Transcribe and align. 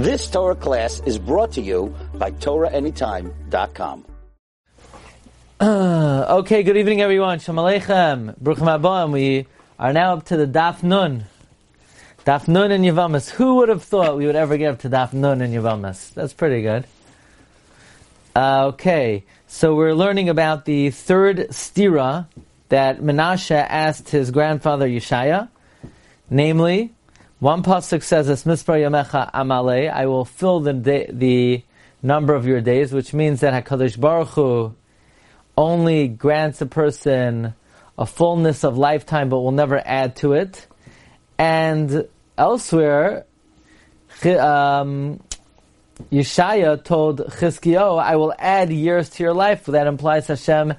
This 0.00 0.30
Torah 0.30 0.54
class 0.54 1.02
is 1.04 1.18
brought 1.18 1.52
to 1.52 1.60
you 1.60 1.94
by 2.14 2.30
TorahAnytime.com. 2.30 4.06
Uh, 5.60 6.36
okay, 6.38 6.62
good 6.62 6.78
evening 6.78 7.02
everyone. 7.02 7.38
Shalom 7.38 7.66
Aleichem. 7.66 8.34
Bruchim 8.40 8.80
Abom. 8.80 9.12
We 9.12 9.46
are 9.78 9.92
now 9.92 10.14
up 10.14 10.24
to 10.28 10.38
the 10.38 10.46
Daf 10.46 10.82
Nun. 10.82 11.26
Daf 12.24 12.48
Nun 12.48 12.72
and 12.72 12.82
Yavamas. 12.82 13.28
Who 13.28 13.56
would 13.56 13.68
have 13.68 13.82
thought 13.82 14.16
we 14.16 14.24
would 14.24 14.36
ever 14.36 14.56
get 14.56 14.72
up 14.72 14.78
to 14.80 14.88
Daf 14.88 15.12
Nun 15.12 15.42
and 15.42 15.52
Yavamas? 15.52 16.14
That's 16.14 16.32
pretty 16.32 16.62
good. 16.62 16.86
Uh, 18.34 18.68
okay, 18.68 19.24
so 19.48 19.74
we're 19.74 19.92
learning 19.92 20.30
about 20.30 20.64
the 20.64 20.88
third 20.88 21.48
stira 21.50 22.26
that 22.70 23.00
Menashe 23.00 23.50
asked 23.50 24.08
his 24.08 24.30
grandfather 24.30 24.88
Yeshaya, 24.88 25.50
namely, 26.30 26.94
one 27.40 27.62
pasuk 27.62 28.02
says, 28.02 28.28
"Es 28.28 28.44
mispar 28.44 28.78
yamecha 28.78 29.32
amale." 29.32 29.90
I 29.90 30.06
will 30.06 30.24
fill 30.26 30.60
the 30.60 30.74
day, 30.74 31.08
the 31.10 31.64
number 32.02 32.34
of 32.34 32.46
your 32.46 32.60
days, 32.60 32.92
which 32.92 33.12
means 33.12 33.40
that 33.40 33.52
Hakadosh 33.52 33.98
Baruch 33.98 34.28
Hu 34.28 34.74
only 35.56 36.08
grants 36.08 36.60
a 36.60 36.66
person 36.66 37.54
a 37.98 38.06
fullness 38.06 38.64
of 38.64 38.78
lifetime, 38.78 39.28
but 39.28 39.40
will 39.40 39.52
never 39.52 39.80
add 39.84 40.16
to 40.16 40.32
it. 40.32 40.66
And 41.38 42.08
elsewhere, 42.38 43.26
um, 44.24 45.20
Yeshaya 46.10 46.82
told 46.82 47.20
Chizkiyahu, 47.20 47.98
"I 48.02 48.16
will 48.16 48.34
add 48.38 48.70
years 48.70 49.10
to 49.10 49.22
your 49.22 49.34
life." 49.34 49.64
That 49.66 49.86
implies 49.86 50.28
Hashem 50.28 50.74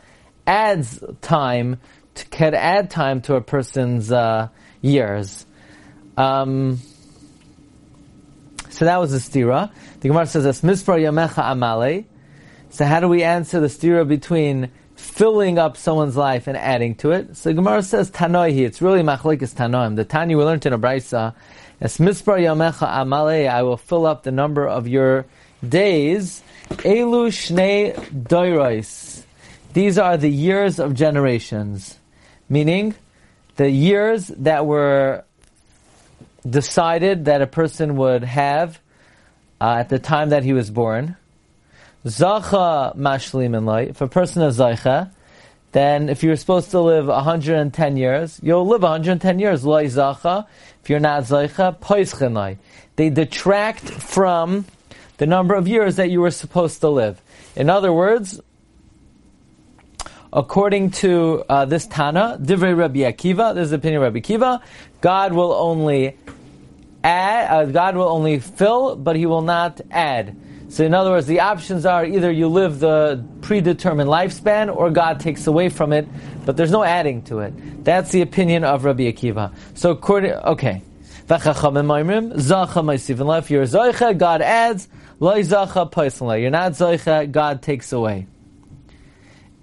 adds 0.45 1.03
time 1.21 1.79
to, 2.15 2.25
can 2.25 2.53
add 2.53 2.89
time 2.89 3.21
to 3.21 3.35
a 3.35 3.41
person's 3.41 4.11
uh, 4.11 4.49
years. 4.81 5.45
Um, 6.17 6.79
so 8.69 8.85
that 8.85 8.99
was 8.99 9.11
the 9.11 9.17
stira. 9.17 9.71
The 9.99 10.07
Gemara 10.07 10.25
says, 10.25 10.45
"Es 10.45 10.61
mispar 10.61 10.99
yamecha 10.99 11.43
amale." 11.43 12.05
So 12.69 12.85
how 12.85 12.99
do 12.99 13.07
we 13.07 13.23
answer 13.23 13.59
the 13.59 13.67
stira 13.67 14.07
between 14.07 14.71
filling 14.95 15.59
up 15.59 15.77
someone's 15.77 16.15
life 16.15 16.47
and 16.47 16.57
adding 16.57 16.95
to 16.95 17.11
it? 17.11 17.35
So 17.37 17.53
Gemara 17.53 17.83
says 17.83 18.09
tanoihi. 18.11 18.65
It's 18.65 18.81
really 18.81 19.01
machlekes 19.01 19.53
tanoim. 19.53 19.95
The 19.95 20.05
tani 20.05 20.35
we 20.35 20.43
learned 20.43 20.65
in 20.65 20.73
a 20.73 20.79
brisa, 20.79 21.33
"Es 21.79 21.97
mispar 21.97 22.39
yamecha 22.39 22.87
amale." 22.87 23.49
I 23.49 23.63
will 23.63 23.77
fill 23.77 24.05
up 24.05 24.23
the 24.23 24.31
number 24.31 24.67
of 24.67 24.87
your 24.87 25.25
days. 25.67 26.41
Elu 26.69 27.27
shnei 27.27 27.93
doiros. 28.11 29.23
These 29.73 29.97
are 29.97 30.17
the 30.17 30.29
years 30.29 30.79
of 30.79 30.93
generations, 30.93 31.97
meaning 32.49 32.95
the 33.55 33.69
years 33.69 34.27
that 34.27 34.65
were 34.65 35.23
decided 36.47 37.25
that 37.25 37.41
a 37.41 37.47
person 37.47 37.95
would 37.97 38.23
have 38.23 38.79
uh, 39.59 39.75
at 39.79 39.89
the 39.89 39.99
time 39.99 40.29
that 40.29 40.43
he 40.43 40.53
was 40.53 40.69
born. 40.69 41.15
Zacha 42.05 42.95
mashlim 42.97 43.55
in 43.55 43.65
life. 43.65 43.89
If 43.89 44.01
a 44.01 44.07
person 44.07 44.41
is 44.41 44.57
zaycha, 44.57 45.11
then 45.71 46.09
if 46.09 46.23
you're 46.23 46.35
supposed 46.35 46.71
to 46.71 46.79
live 46.79 47.07
110 47.07 47.97
years, 47.97 48.39
you'll 48.41 48.65
live 48.65 48.81
110 48.81 49.39
years. 49.39 49.63
Loi 49.63 49.85
zacha. 49.85 50.47
If 50.83 50.89
you're 50.89 50.99
not 50.99 51.23
zaycha, 51.23 51.77
poischenai. 51.77 52.57
They 52.95 53.09
detract 53.09 53.87
from 53.87 54.65
the 55.17 55.27
number 55.27 55.53
of 55.53 55.67
years 55.67 55.97
that 55.97 56.09
you 56.09 56.21
were 56.21 56.31
supposed 56.31 56.81
to 56.81 56.89
live. 56.89 57.21
In 57.55 57.69
other 57.69 57.93
words, 57.93 58.41
according 60.33 60.91
to 60.91 61.43
uh, 61.49 61.65
this 61.65 61.87
Tana, 61.87 62.37
Divrei 62.41 62.75
Rabbi 62.77 62.99
Akiva, 62.99 63.53
this 63.53 63.65
is 63.65 63.71
the 63.71 63.77
opinion 63.77 64.01
of 64.01 64.13
Rabbi 64.13 64.25
Akiva, 64.25 64.61
God 65.01 65.33
will 65.33 65.53
only 65.53 66.17
add, 67.03 67.51
uh, 67.51 67.65
God 67.65 67.95
will 67.95 68.07
only 68.07 68.39
fill, 68.39 68.95
but 68.95 69.15
He 69.15 69.25
will 69.25 69.41
not 69.41 69.81
add. 69.91 70.35
So, 70.69 70.85
in 70.85 70.93
other 70.93 71.09
words, 71.09 71.27
the 71.27 71.41
options 71.41 71.85
are 71.85 72.05
either 72.05 72.31
you 72.31 72.47
live 72.47 72.79
the 72.79 73.25
predetermined 73.41 74.09
lifespan, 74.09 74.73
or 74.73 74.89
God 74.89 75.19
takes 75.19 75.45
away 75.47 75.67
from 75.67 75.91
it, 75.91 76.07
but 76.45 76.55
there's 76.55 76.71
no 76.71 76.83
adding 76.83 77.23
to 77.23 77.39
it. 77.39 77.83
That's 77.83 78.11
the 78.11 78.21
opinion 78.21 78.63
of 78.63 78.85
Rabbi 78.85 79.11
Akiva. 79.11 79.53
So, 79.73 79.91
according, 79.91 80.31
okay. 80.31 80.81
If 81.29 81.39
you're 83.49 83.65
Zoicha, 83.65 84.17
God 84.17 84.41
adds. 84.41 84.87
You're 85.19 85.43
not 86.49 86.71
Zoicha, 86.71 87.31
God 87.31 87.61
takes 87.61 87.91
away. 87.93 88.27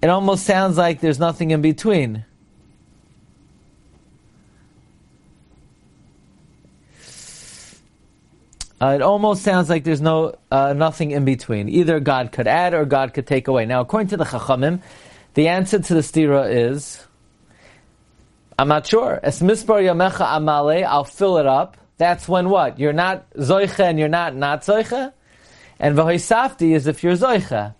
It 0.01 0.09
almost 0.09 0.45
sounds 0.45 0.77
like 0.77 1.01
there's 1.01 1.19
nothing 1.19 1.51
in 1.51 1.61
between. 1.61 2.25
Uh, 8.81 8.93
it 8.95 9.01
almost 9.01 9.43
sounds 9.43 9.69
like 9.69 9.83
there's 9.83 9.99
no 9.99 10.35
uh, 10.51 10.71
nothing 10.71 11.11
in 11.11 11.25
between. 11.25 11.67
Either 11.67 11.99
God 11.99 12.31
could 12.31 12.47
add 12.47 12.73
or 12.73 12.85
God 12.85 13.13
could 13.13 13.27
take 13.27 13.49
away. 13.49 13.65
Now, 13.65 13.81
according 13.81 14.07
to 14.09 14.17
the 14.17 14.23
Chachamim, 14.23 14.81
the 15.33 15.49
answer 15.49 15.79
to 15.79 15.93
the 15.93 15.99
stira 15.99 16.49
is, 16.49 17.05
I'm 18.57 18.69
not 18.69 18.87
sure. 18.87 19.19
Es 19.21 19.41
mispar 19.41 19.83
yamecha 19.83 20.25
amale, 20.25 20.85
I'll 20.85 21.03
fill 21.03 21.39
it 21.39 21.45
up. 21.45 21.75
That's 21.97 22.29
when 22.29 22.49
what? 22.49 22.79
You're 22.79 22.93
not 22.93 23.29
zoicha 23.31 23.83
and 23.83 23.99
you're 23.99 24.07
not 24.07 24.33
not 24.33 24.61
zoicha? 24.61 25.11
And 25.77 25.97
v'hoisafti 25.97 26.73
is 26.73 26.87
if 26.87 27.03
you're 27.03 27.17
zoicha. 27.17 27.75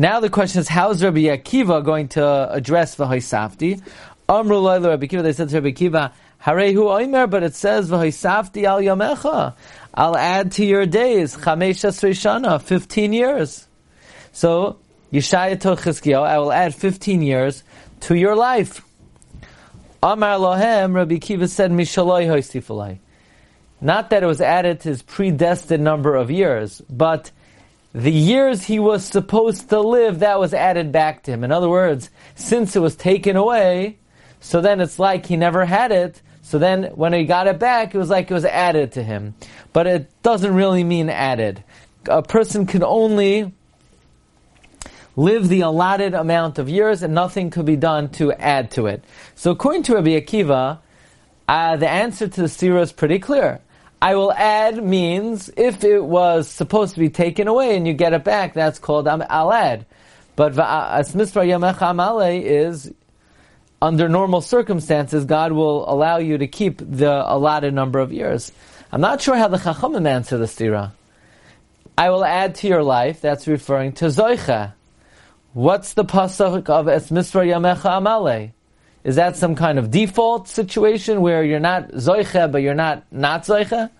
Now 0.00 0.20
the 0.20 0.30
question 0.30 0.60
is, 0.60 0.68
how 0.68 0.90
is 0.90 1.02
Rabbi 1.02 1.22
Akiva 1.22 1.84
going 1.84 2.06
to 2.10 2.52
address 2.52 2.94
v'hoisafti? 2.94 3.82
Amru 4.28 4.64
Rabbi 4.64 5.06
Akiva, 5.06 5.24
they 5.24 5.32
said 5.32 5.48
to 5.48 5.56
Rabbi 5.60 5.72
Akiva, 5.72 6.12
Harehu 6.40 6.84
Oimer, 6.84 7.28
but 7.28 7.42
it 7.42 7.56
says 7.56 7.90
v'hoisafti 7.90 8.62
al 8.62 8.78
yamecha. 8.80 9.54
I'll 9.92 10.16
add 10.16 10.52
to 10.52 10.64
your 10.64 10.86
days, 10.86 11.34
Chamesh 11.36 11.82
Shana, 12.12 12.62
15 12.62 13.12
years. 13.12 13.66
So, 14.30 14.78
Yeshaya 15.12 15.60
told 15.60 15.80
I 16.14 16.38
will 16.38 16.52
add 16.52 16.76
15 16.76 17.20
years 17.20 17.64
to 18.02 18.14
your 18.14 18.36
life. 18.36 18.80
Amar 20.00 20.38
Lohem, 20.38 20.94
Rabbi 20.94 21.18
Kiva 21.18 21.48
said, 21.48 21.72
Mishaloi 21.72 22.28
hoistifalai. 22.28 23.00
Not 23.80 24.10
that 24.10 24.22
it 24.22 24.26
was 24.26 24.40
added 24.40 24.78
to 24.82 24.90
his 24.90 25.02
predestined 25.02 25.82
number 25.82 26.14
of 26.14 26.30
years, 26.30 26.80
but 26.88 27.32
the 27.92 28.12
years 28.12 28.64
he 28.64 28.78
was 28.78 29.04
supposed 29.04 29.70
to 29.70 29.80
live, 29.80 30.20
that 30.20 30.38
was 30.38 30.52
added 30.52 30.92
back 30.92 31.22
to 31.24 31.30
him. 31.30 31.44
In 31.44 31.52
other 31.52 31.68
words, 31.68 32.10
since 32.34 32.76
it 32.76 32.80
was 32.80 32.96
taken 32.96 33.36
away, 33.36 33.98
so 34.40 34.60
then 34.60 34.80
it's 34.80 34.98
like 34.98 35.26
he 35.26 35.36
never 35.36 35.64
had 35.64 35.90
it, 35.90 36.20
so 36.42 36.58
then 36.58 36.84
when 36.94 37.12
he 37.12 37.24
got 37.24 37.46
it 37.46 37.58
back, 37.58 37.94
it 37.94 37.98
was 37.98 38.08
like 38.08 38.30
it 38.30 38.34
was 38.34 38.46
added 38.46 38.92
to 38.92 39.02
him. 39.02 39.34
But 39.74 39.86
it 39.86 40.22
doesn't 40.22 40.54
really 40.54 40.82
mean 40.82 41.10
added. 41.10 41.62
A 42.06 42.22
person 42.22 42.64
can 42.64 42.82
only 42.82 43.52
live 45.14 45.48
the 45.48 45.60
allotted 45.60 46.14
amount 46.14 46.58
of 46.58 46.68
years 46.70 47.02
and 47.02 47.12
nothing 47.12 47.50
could 47.50 47.66
be 47.66 47.76
done 47.76 48.08
to 48.08 48.32
add 48.32 48.70
to 48.70 48.86
it. 48.86 49.04
So 49.34 49.50
according 49.50 49.82
to 49.84 49.96
Rabbi 49.96 50.10
Akiva, 50.10 50.78
uh, 51.48 51.76
the 51.76 51.88
answer 51.88 52.28
to 52.28 52.40
the 52.40 52.46
stira 52.46 52.80
is 52.80 52.92
pretty 52.92 53.18
clear. 53.18 53.60
I 54.00 54.14
will 54.14 54.32
add 54.32 54.82
means 54.82 55.50
if 55.56 55.82
it 55.82 56.04
was 56.04 56.48
supposed 56.48 56.94
to 56.94 57.00
be 57.00 57.10
taken 57.10 57.48
away 57.48 57.76
and 57.76 57.86
you 57.86 57.94
get 57.94 58.12
it 58.12 58.24
back, 58.24 58.54
that's 58.54 58.78
called 58.78 59.08
I'll 59.08 59.52
add. 59.52 59.86
But 60.36 60.52
Asmisra 60.54 61.44
Yamecha 61.44 61.78
Amale 61.78 62.42
is 62.42 62.92
under 63.82 64.08
normal 64.08 64.40
circumstances, 64.40 65.24
God 65.24 65.52
will 65.52 65.88
allow 65.88 66.18
you 66.18 66.38
to 66.38 66.46
keep 66.46 66.78
the 66.78 67.24
allotted 67.26 67.74
number 67.74 67.98
of 67.98 68.12
years. 68.12 68.52
I'm 68.92 69.00
not 69.00 69.20
sure 69.20 69.36
how 69.36 69.48
the 69.48 69.58
Chachamim 69.58 70.06
answer 70.06 70.38
the 70.38 70.46
stira. 70.46 70.92
I 71.96 72.10
will 72.10 72.24
add 72.24 72.54
to 72.56 72.68
your 72.68 72.82
life. 72.84 73.20
That's 73.20 73.48
referring 73.48 73.92
to 73.94 74.06
Zoicha. 74.06 74.74
What's 75.52 75.94
the 75.94 76.04
pasuk 76.04 76.68
of 76.68 76.88
Es 76.88 77.10
Misra 77.10 77.44
Yamecha 77.44 78.00
Amale? 78.00 78.52
Is 79.04 79.16
that 79.16 79.36
some 79.36 79.54
kind 79.54 79.78
of 79.78 79.90
default 79.90 80.48
situation 80.48 81.20
where 81.20 81.44
you're 81.44 81.60
not 81.60 81.88
Zoicha 81.90 82.50
but 82.50 82.62
you're 82.62 82.74
not 82.74 83.04
not 83.12 83.44
Zoicha? 83.44 83.90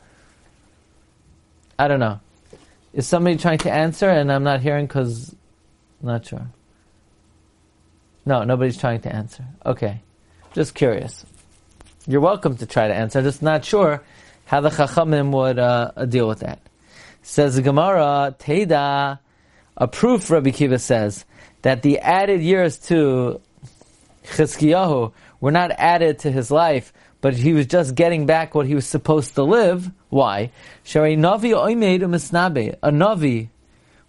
I 1.79 1.89
don't 1.89 2.01
know. 2.01 2.21
Is 2.93 3.07
somebody 3.07 3.37
trying 3.37 3.59
to 3.59 3.71
answer 3.71 4.09
and 4.09 4.33
I'm 4.33 4.45
not 4.45 4.61
hearing 4.61 4.87
because 4.87 5.35
I'm 6.01 6.09
not 6.09 6.27
sure. 6.27 6.47
No, 8.27 8.45
nobody's 8.45 8.77
trying 8.77 9.01
to 9.03 9.15
answer. 9.15 9.45
Okay. 9.65 10.03
Just 10.53 10.75
curious. 10.75 11.25
You're 12.07 12.21
welcome 12.21 12.57
to 12.57 12.67
try 12.67 12.89
to 12.89 12.95
answer. 12.95 13.21
I'm 13.21 13.25
just 13.25 13.43
not 13.43 13.65
sure 13.65 14.03
how 14.47 14.61
the 14.61 14.71
Chachamim 14.71 15.31
would 15.33 15.59
uh, 15.59 15.93
deal 16.07 16.27
with 16.27 16.41
that. 16.41 16.59
Says 17.23 17.61
Gemara, 17.61 18.35
Teda, 18.39 19.19
a 19.77 19.89
proof, 19.89 20.31
Rabbi 20.31 20.51
Kiva 20.51 20.79
says, 20.79 21.25
that 21.63 21.83
the 21.83 21.99
added 21.99 22.41
years 22.41 22.79
to 22.89 23.41
Chizkiyahu 24.31 25.13
were 25.41 25.53
not 25.53 25.71
added 25.73 26.21
to 26.21 26.31
his 26.31 26.51
life, 26.51 26.93
but 27.21 27.35
he 27.35 27.53
was 27.53 27.67
just 27.67 27.95
getting 27.95 28.27
back 28.27 28.55
what 28.55 28.67
he 28.67 28.75
was 28.75 28.87
supposed 28.87 29.35
to 29.35 29.43
live. 29.43 29.91
Why? 30.09 30.53
Shari 30.85 31.17
Navi 31.17 31.55
Oimed 31.55 32.79
A 32.83 32.91
Navi 32.91 33.49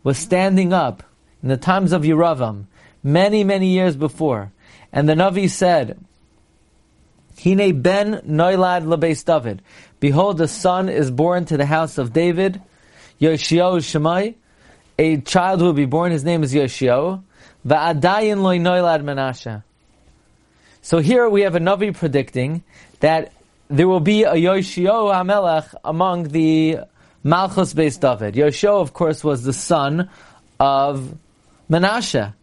was 0.04 0.18
standing 0.18 0.74
up 0.74 1.04
in 1.42 1.50
the 1.50 1.58
times 1.58 1.92
of 1.92 2.04
Yeravam, 2.04 2.66
many, 3.04 3.44
many 3.44 3.68
years 3.68 3.96
before. 3.96 4.52
And 4.92 5.08
the 5.08 5.14
Navi 5.14 5.50
said, 5.50 6.00
Hine 7.44 7.82
ben 7.82 8.22
noilad 8.28 8.86
lebeis 8.86 9.24
David. 9.24 9.62
Behold, 10.00 10.38
the 10.38 10.48
son 10.48 10.90
is 10.90 11.10
born 11.10 11.46
to 11.46 11.58
the 11.58 11.66
house 11.66 11.98
of 11.98 12.14
David. 12.14 12.62
Yoshio 13.18 13.78
Shemai. 13.78 14.36
A 14.98 15.18
child 15.22 15.62
will 15.62 15.74
be 15.74 15.86
born. 15.86 16.12
His 16.12 16.26
name 16.26 16.44
is 16.44 16.54
Yoshio. 16.54 17.24
Va'adayin 17.66 18.42
loy 18.42 18.58
noilad 18.60 19.04
Menashe. 19.04 19.64
So 20.82 21.00
here 21.00 21.30
we 21.30 21.42
have 21.42 21.56
a 21.56 21.60
Navi 21.60 21.96
predicting 21.96 22.64
that 23.02 23.34
there 23.70 23.88
will 23.88 24.00
be 24.00 24.24
a 24.24 24.36
Yoshio 24.36 25.12
Hamelech 25.12 25.76
among 25.84 26.30
the 26.30 26.80
Malchus 27.24 27.74
based 27.74 28.02
David. 28.02 28.36
Yoshio, 28.36 28.80
of 28.80 28.94
course, 28.94 29.24
was 29.24 29.44
the 29.44 29.54
son 29.54 30.10
of 30.60 31.18
Menashe. 31.70 32.34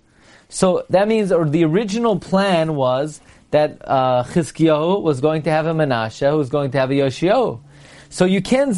So 0.49 0.85
that 0.91 1.09
means, 1.09 1.33
or 1.33 1.49
the 1.49 1.65
original 1.65 2.19
plan 2.19 2.77
was 2.77 3.21
that 3.51 3.79
uh, 3.85 4.25
Chizkiyahu 4.25 5.03
was 5.03 5.21
going 5.21 5.43
to 5.43 5.51
have 5.51 5.67
a 5.67 5.73
Menashe, 5.73 6.31
who 6.31 6.37
was 6.37 6.51
going 6.51 6.71
to 6.73 6.79
have 6.79 6.91
a 6.91 6.95
Yoshio. 6.95 7.63
So 8.11 8.25
you 8.25 8.43
can't, 8.43 8.77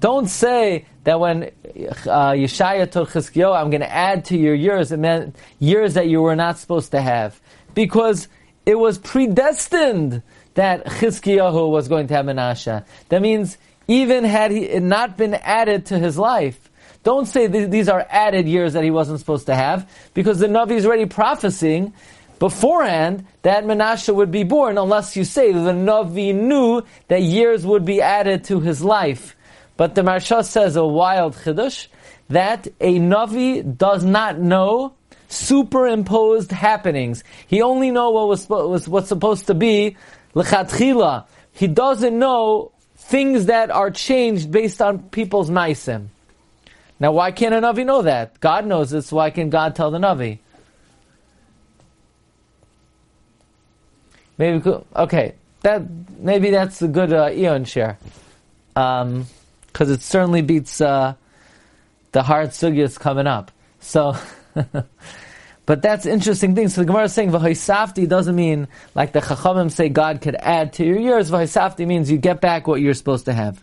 don't 0.00 0.28
say 0.28 0.86
that 1.04 1.20
when 1.20 1.44
uh, 1.44 2.32
Yeshaya 2.32 2.90
told 2.90 3.08
Chizkiyahu, 3.08 3.54
I'm 3.54 3.70
going 3.70 3.82
to 3.82 3.92
add 3.92 4.24
to 4.26 4.38
your 4.38 4.54
years, 4.54 4.92
it 4.92 4.98
meant 4.98 5.36
years 5.58 5.94
that 5.94 6.08
you 6.08 6.22
were 6.22 6.36
not 6.36 6.58
supposed 6.58 6.92
to 6.92 7.00
have. 7.00 7.40
Because 7.74 8.28
it 8.66 8.78
was 8.78 8.98
predestined 8.98 10.22
that 10.54 10.84
Chizkiyahu 10.86 11.70
was 11.70 11.88
going 11.88 12.06
to 12.08 12.14
have 12.14 12.26
Menashe. 12.26 12.84
That 13.08 13.22
means 13.22 13.58
even 13.88 14.24
had 14.24 14.50
he 14.50 14.78
not 14.78 15.16
been 15.16 15.34
added 15.34 15.86
to 15.86 15.98
his 15.98 16.16
life, 16.16 16.70
don't 17.02 17.26
say 17.26 17.46
these 17.46 17.88
are 17.88 18.06
added 18.08 18.48
years 18.48 18.72
that 18.72 18.82
he 18.82 18.90
wasn't 18.90 19.20
supposed 19.20 19.46
to 19.46 19.54
have, 19.54 19.90
because 20.14 20.38
the 20.38 20.46
Navi 20.46 20.72
is 20.72 20.86
already 20.86 21.06
prophesying 21.06 21.92
beforehand 22.38 23.26
that 23.42 23.64
Menashe 23.64 24.14
would 24.14 24.30
be 24.30 24.42
born, 24.42 24.78
unless 24.78 25.16
you 25.16 25.24
say 25.24 25.52
the 25.52 25.72
Navi 25.72 26.34
knew 26.34 26.82
that 27.08 27.20
years 27.20 27.66
would 27.66 27.84
be 27.84 28.00
added 28.00 28.44
to 28.44 28.60
his 28.60 28.82
life. 28.82 29.36
But 29.76 29.94
the 29.94 30.02
Maharsha 30.02 30.44
says 30.44 30.76
a 30.76 30.84
wild 30.84 31.34
chiddush 31.34 31.88
that 32.30 32.68
a 32.80 32.98
Navi 32.98 33.76
does 33.76 34.02
not 34.04 34.38
know 34.38 34.94
superimposed 35.34 36.50
happenings. 36.50 37.24
He 37.46 37.62
only 37.62 37.90
know 37.90 38.10
what 38.10 38.28
was, 38.28 38.48
was 38.48 38.88
what's 38.88 39.08
supposed 39.08 39.46
to 39.48 39.54
be 39.54 39.96
lechatchila. 40.34 41.26
He 41.52 41.66
doesn't 41.66 42.18
know 42.18 42.72
things 42.96 43.46
that 43.46 43.70
are 43.70 43.90
changed 43.90 44.50
based 44.50 44.80
on 44.80 45.00
people's 45.10 45.50
maisim. 45.50 46.08
Now, 46.98 47.12
why 47.12 47.32
can't 47.32 47.54
a 47.54 47.60
Navi 47.60 47.84
know 47.84 48.02
that? 48.02 48.40
God 48.40 48.66
knows 48.66 48.90
this. 48.90 49.12
Why 49.12 49.30
can 49.30 49.50
God 49.50 49.74
tell 49.74 49.90
the 49.90 49.98
Navi? 49.98 50.38
Maybe 54.38 54.70
okay. 54.96 55.34
That 55.62 55.82
maybe 56.18 56.50
that's 56.50 56.82
a 56.82 56.88
good 56.88 57.12
uh, 57.12 57.30
eon 57.32 57.64
share, 57.64 57.98
because 58.74 59.02
um, 59.02 59.26
it 59.78 60.02
certainly 60.02 60.42
beats 60.42 60.80
uh, 60.80 61.14
the 62.12 62.22
hard 62.22 62.50
sugyas 62.50 62.98
coming 62.98 63.26
up. 63.26 63.50
So, 63.80 64.16
but 65.66 65.80
that's 65.80 66.04
interesting 66.06 66.54
thing. 66.54 66.68
So 66.68 66.82
the 66.82 66.86
Gemara 66.86 67.04
is 67.04 67.12
saying 67.12 67.30
v'hoisafti 67.30 68.08
doesn't 68.08 68.36
mean 68.36 68.68
like 68.94 69.12
the 69.12 69.20
Chachamim 69.20 69.70
say 69.70 69.88
God 69.88 70.20
could 70.20 70.36
add 70.36 70.74
to 70.74 70.84
your 70.84 70.98
years. 70.98 71.30
V'hoisafti 71.30 71.86
means 71.86 72.10
you 72.10 72.18
get 72.18 72.40
back 72.40 72.66
what 72.66 72.80
you're 72.80 72.94
supposed 72.94 73.24
to 73.26 73.32
have. 73.32 73.62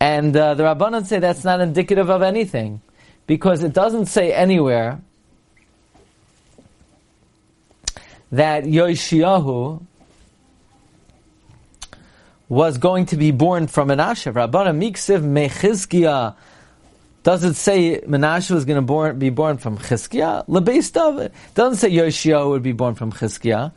And 0.00 0.36
uh, 0.36 0.54
the 0.54 0.64
Rabbanan 0.64 1.06
say 1.06 1.18
that's 1.18 1.44
not 1.44 1.60
indicative 1.60 2.10
of 2.10 2.20
anything, 2.20 2.82
because 3.26 3.62
it 3.62 3.72
doesn't 3.72 4.06
say 4.06 4.32
anywhere 4.32 5.00
that 8.32 8.64
Yoshiyahu 8.64 9.80
was 12.48 12.76
going 12.76 13.06
to 13.06 13.16
be 13.16 13.30
born 13.30 13.66
from 13.66 13.88
Menashe. 13.88 14.30
Rabbana 14.30 14.76
Miksiv 14.76 15.22
Mechizkiah. 15.22 16.34
Does 17.24 17.42
it 17.42 17.54
say 17.54 18.02
Menashe 18.02 18.50
was 18.50 18.66
going 18.66 18.76
to 18.76 18.82
born, 18.82 19.18
be 19.18 19.30
born 19.30 19.56
from 19.56 19.78
Chizkiah? 19.78 20.46
Lebeis 20.46 21.24
It 21.24 21.32
doesn't 21.54 21.78
say 21.78 21.90
Yoshiyahu 21.90 22.50
would 22.50 22.62
be 22.62 22.72
born 22.72 22.94
from 22.94 23.12
Chizkiah. 23.12 23.72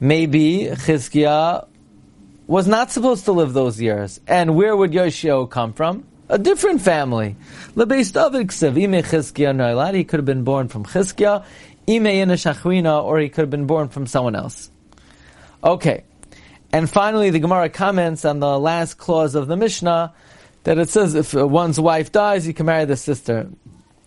Maybe 0.00 0.70
Chizkiah 0.72 1.68
was 2.46 2.66
not 2.66 2.90
supposed 2.90 3.26
to 3.26 3.32
live 3.32 3.52
those 3.52 3.78
years. 3.78 4.20
And 4.26 4.56
where 4.56 4.74
would 4.74 4.94
Yoshio 4.94 5.44
come 5.44 5.74
from? 5.74 6.06
A 6.30 6.38
different 6.38 6.80
family. 6.80 7.36
Lebeis 7.76 8.10
David 8.10 8.48
Ksiv, 8.48 8.82
Ime 8.82 9.02
Chizkiah 9.02 9.54
Noilad, 9.54 9.92
he 9.94 10.04
could 10.04 10.18
have 10.18 10.26
been 10.26 10.44
born 10.44 10.68
from 10.68 10.86
Chizkiah, 10.86 11.44
Ime 11.86 12.30
Shachrina, 12.36 13.04
or 13.04 13.18
he 13.18 13.28
could 13.28 13.42
have 13.42 13.50
been 13.50 13.66
born 13.66 13.88
from 13.88 14.06
someone 14.06 14.34
else. 14.34 14.70
Okay. 15.62 16.04
And 16.72 16.88
finally, 16.88 17.28
the 17.28 17.38
Gemara 17.38 17.68
comments 17.68 18.24
on 18.24 18.40
the 18.40 18.58
last 18.58 18.94
clause 18.94 19.34
of 19.34 19.46
the 19.46 19.58
Mishnah 19.58 20.14
that 20.64 20.78
it 20.78 20.88
says 20.88 21.14
if 21.14 21.36
uh, 21.36 21.46
one's 21.46 21.80
wife 21.80 22.12
dies, 22.12 22.46
you 22.46 22.54
can 22.54 22.66
marry 22.66 22.84
the 22.84 22.96
sister. 22.96 23.48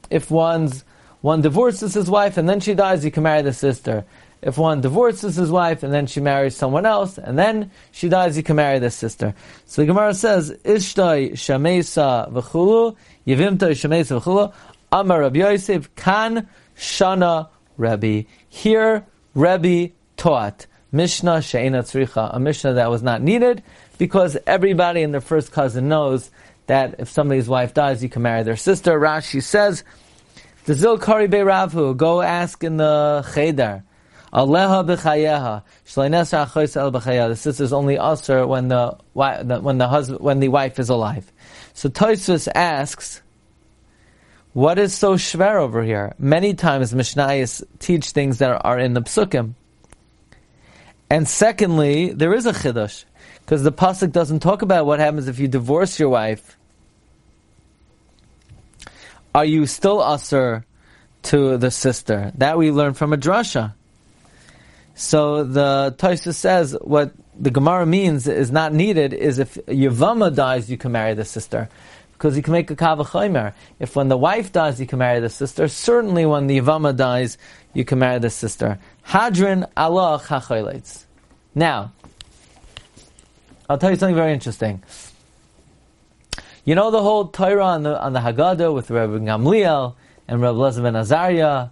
If 0.09 0.29
one's 0.29 0.83
one 1.21 1.41
divorces 1.41 1.93
his 1.93 2.09
wife 2.09 2.37
and 2.37 2.49
then 2.49 2.59
she 2.59 2.73
dies, 2.73 3.05
you 3.05 3.11
can 3.11 3.23
marry 3.23 3.41
the 3.41 3.53
sister 3.53 4.05
if 4.41 4.57
one 4.57 4.81
divorces 4.81 5.35
his 5.35 5.51
wife 5.51 5.83
and 5.83 5.93
then 5.93 6.07
she 6.07 6.19
marries 6.19 6.55
someone 6.55 6.85
else 6.85 7.17
and 7.17 7.37
then 7.37 7.71
she 7.91 8.09
dies, 8.09 8.35
you 8.35 8.43
can 8.43 8.55
marry 8.55 8.79
the 8.79 8.89
sister. 8.89 9.35
So 9.65 9.81
the 9.81 9.87
Gemara 9.87 10.13
says, 10.13 10.51
Ishtai 10.65 11.33
Shamesa 11.33 12.31
v'chulu, 12.31 12.95
Yevimta 13.27 13.69
Shamesa 13.71 14.19
v'chulu, 14.19 14.53
Amar 14.91 15.21
Rabbi 15.21 15.39
Yosef, 15.39 15.93
Kan 15.95 16.47
Shana 16.75 17.49
Rabbi. 17.77 18.23
Here, 18.49 19.05
Rabbi 19.35 19.89
taught. 20.17 20.65
Mishnah 20.93 21.41
She'ena 21.41 21.83
Tzricha, 21.83 22.35
a 22.35 22.39
Mishnah 22.39 22.73
that 22.73 22.89
was 22.89 23.01
not 23.01 23.21
needed, 23.21 23.63
because 24.01 24.35
everybody 24.47 25.03
in 25.03 25.11
their 25.11 25.21
first 25.21 25.51
cousin 25.51 25.87
knows 25.87 26.31
that 26.65 26.95
if 26.97 27.07
somebody's 27.07 27.47
wife 27.47 27.75
dies, 27.75 28.01
you 28.01 28.09
can 28.09 28.23
marry 28.23 28.41
their 28.41 28.55
sister. 28.55 28.99
Rashi 28.99 29.43
says, 29.43 29.83
the 30.65 30.73
Zilkari 30.73 31.29
Ravu, 31.29 31.95
go 31.95 32.19
ask 32.19 32.63
in 32.63 32.77
the 32.77 33.23
Cheder. 33.35 33.83
Aleha 34.33 34.83
b'chayeha. 34.87 35.61
Shleinesra 35.85 36.47
achois 36.47 36.75
el 36.75 36.91
b'chayeha. 36.91 37.27
The 37.29 37.35
sister's 37.35 37.71
only 37.71 37.99
usher 37.99 38.47
when 38.47 38.69
the, 38.69 38.97
when 39.13 39.77
the 39.77 39.87
husband, 39.87 40.19
when 40.19 40.39
the 40.39 40.47
wife 40.47 40.79
is 40.79 40.89
alive. 40.89 41.31
So 41.75 41.87
Toysus 41.87 42.47
asks, 42.55 43.21
what 44.53 44.79
is 44.79 44.95
so 44.95 45.13
shver 45.13 45.57
over 45.57 45.83
here? 45.83 46.15
Many 46.17 46.55
times 46.55 46.91
Mishnayos 46.91 47.63
teach 47.77 48.09
things 48.09 48.39
that 48.39 48.65
are 48.65 48.79
in 48.79 48.95
the 48.95 49.01
psukim. 49.03 49.53
And 51.07 51.27
secondly, 51.27 52.13
there 52.13 52.33
is 52.33 52.47
a 52.47 52.51
chiddush. 52.51 53.03
Because 53.45 53.63
the 53.63 53.71
pasuk 53.71 54.11
doesn't 54.11 54.39
talk 54.39 54.61
about 54.61 54.85
what 54.85 54.99
happens 54.99 55.27
if 55.27 55.39
you 55.39 55.47
divorce 55.47 55.99
your 55.99 56.09
wife. 56.09 56.57
Are 59.33 59.45
you 59.45 59.65
still 59.65 60.01
usher 60.01 60.65
to 61.23 61.57
the 61.57 61.71
sister? 61.71 62.31
That 62.35 62.57
we 62.57 62.71
learn 62.71 62.93
from 62.93 63.13
a 63.13 63.17
drasha. 63.17 63.73
So 64.95 65.43
the 65.43 65.95
Taisa 65.97 66.33
says 66.33 66.77
what 66.81 67.13
the 67.39 67.49
Gemara 67.49 67.85
means 67.85 68.27
is 68.27 68.51
not 68.51 68.73
needed 68.73 69.13
is 69.13 69.39
if 69.39 69.55
Yavama 69.65 70.33
dies, 70.33 70.69
you 70.69 70.77
can 70.77 70.91
marry 70.91 71.13
the 71.13 71.25
sister. 71.25 71.69
Because 72.13 72.37
you 72.37 72.43
can 72.43 72.53
make 72.53 72.69
a 72.69 72.75
kavachaymer. 72.75 73.53
If 73.79 73.95
when 73.95 74.09
the 74.09 74.17
wife 74.17 74.51
dies, 74.51 74.79
you 74.79 74.85
can 74.85 74.99
marry 74.99 75.19
the 75.19 75.29
sister. 75.29 75.67
Certainly 75.67 76.25
when 76.27 76.47
the 76.47 76.59
Yavama 76.59 76.95
dies, 76.95 77.37
you 77.73 77.83
can 77.83 77.99
marry 77.99 78.19
the 78.19 78.29
sister. 78.29 78.77
Hadrin 79.07 79.67
Allah 79.75 80.21
chachayleitz. 80.23 81.05
Now, 81.55 81.93
I'll 83.71 83.77
tell 83.77 83.91
you 83.91 83.95
something 83.95 84.17
very 84.17 84.33
interesting. 84.33 84.83
You 86.65 86.75
know 86.75 86.91
the 86.91 87.01
whole 87.01 87.29
Torah 87.29 87.67
on 87.67 87.83
the, 87.83 87.97
on 87.97 88.11
the 88.11 88.19
Haggadah 88.19 88.73
with 88.73 88.91
Rabbi 88.91 89.13
Gamliel 89.13 89.95
and 90.27 90.41
Rabbi 90.41 90.57
Lezer 90.57 90.83
ben 90.83 90.97
Azariah 90.97 91.69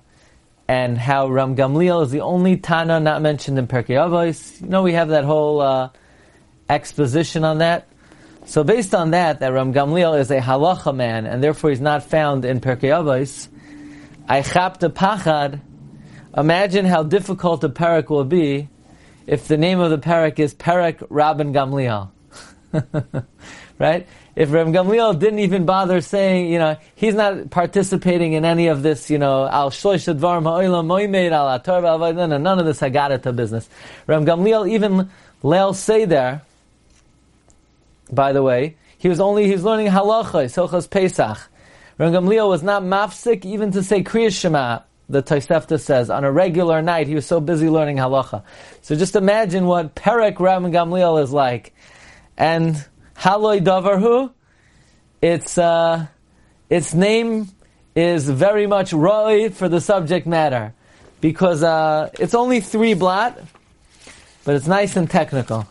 and 0.70 0.98
how 0.98 1.28
Ram 1.28 1.58
Gamliel 1.58 2.06
is 2.06 2.12
the 2.12 2.22
only 2.22 2.56
Tana 2.56 3.02
not 3.02 3.22
mentioned 3.22 3.60
in 3.60 3.68
Pirkei 3.68 3.98
Avos. 3.98 4.62
You 4.62 4.68
know, 4.68 4.82
we 4.82 4.94
have 4.94 5.10
that 5.10 5.26
whole 5.26 5.60
uh, 5.60 5.90
exposition 6.70 7.44
on 7.44 7.58
that. 7.58 7.90
So 8.46 8.64
based 8.64 8.96
on 8.96 9.12
that, 9.12 9.42
that 9.42 9.52
Ram 9.52 9.74
Gamliel 9.74 10.18
is 10.22 10.32
a 10.32 10.40
halacha 10.40 10.96
man, 10.96 11.26
and 11.26 11.44
therefore 11.44 11.72
he's 11.72 11.82
not 11.82 12.04
found 12.04 12.46
in 12.46 12.62
Pirkei 12.62 12.92
Avos, 12.92 13.50
I 14.26 14.40
chapta 14.42 14.88
pachad. 14.88 15.60
Imagine 16.38 16.86
how 16.86 17.04
difficult 17.04 17.62
a 17.66 17.70
parak 17.70 18.08
will 18.08 18.24
be 18.24 18.70
if 19.30 19.48
the 19.48 19.58
name 19.58 19.80
of 19.80 19.92
the 19.92 20.00
parak 20.00 20.40
is 20.40 20.56
Parak 20.56 20.98
Rabban 21.08 21.54
Gamliel. 21.54 22.10
right? 23.80 24.08
if 24.40 24.54
Reb 24.54 24.68
Gamliel 24.68 25.20
didn't 25.20 25.40
even 25.40 25.66
bother 25.66 26.00
saying, 26.00 26.50
you 26.50 26.60
know, 26.60 26.78
he's 26.96 27.14
not 27.14 27.50
participating 27.50 28.32
in 28.32 28.46
any 28.46 28.68
of 28.68 28.84
this, 28.84 29.10
you 29.10 29.18
know, 29.18 29.46
al 29.46 29.70
shlosh 29.70 30.08
dvarim 30.18 30.44
ha'olam 30.44 30.88
moimed 30.88 31.34
al 31.34 31.60
ator 31.60 32.42
none 32.42 32.58
of 32.58 32.66
this 32.66 32.80
Haggadah 32.80 33.36
business. 33.36 33.68
Reb 34.08 34.24
Gamliel 34.24 34.70
even 34.70 35.10
Leil 35.44 35.76
say 35.76 36.06
there, 36.06 36.42
by 38.10 38.32
the 38.32 38.42
way, 38.42 38.78
he 38.98 39.10
was 39.10 39.20
only, 39.20 39.46
he 39.46 39.52
was 39.52 39.66
learning 39.66 39.88
halacha, 39.88 40.46
Sochas 40.46 40.90
Pesach. 40.90 41.38
Reb 41.98 42.14
Gamliel 42.14 42.48
was 42.48 42.64
not 42.64 42.82
mafsik 42.82 43.44
even 43.44 43.72
to 43.74 43.84
say 43.84 44.04
Kriya 44.04 44.34
Shema 44.34 44.80
the 45.10 45.24
Tosefta 45.24 45.80
says, 45.80 46.12
on 46.12 46.24
a 46.24 46.32
regular 46.32 46.82
night, 46.82 47.08
he 47.08 47.16
was 47.16 47.26
so 47.26 47.40
busy 47.40 47.68
learning 47.68 47.98
halacha. 47.98 48.44
So 48.82 48.96
just 48.96 49.16
imagine 49.16 49.66
what 49.66 49.96
Perek 49.96 50.40
Ram 50.40 50.66
Gamliel 50.72 51.22
is 51.24 51.32
like. 51.32 51.74
And 52.38 52.76
Haloi 53.18 53.62
Davarhu, 53.62 54.32
its, 55.22 55.58
uh, 55.58 56.06
its 56.70 56.94
name 56.94 57.50
is 57.96 58.30
very 58.30 58.68
much 58.68 58.94
Roy 58.94 59.50
for 59.50 59.68
the 59.68 59.82
subject 59.82 60.28
matter. 60.28 60.74
Because 61.22 61.64
uh, 61.64 62.12
it's 62.20 62.36
only 62.36 62.62
three 62.62 62.94
blot, 62.94 63.38
but 64.46 64.56
it's 64.56 64.68
nice 64.68 64.96
and 64.96 65.10
technical. 65.10 65.68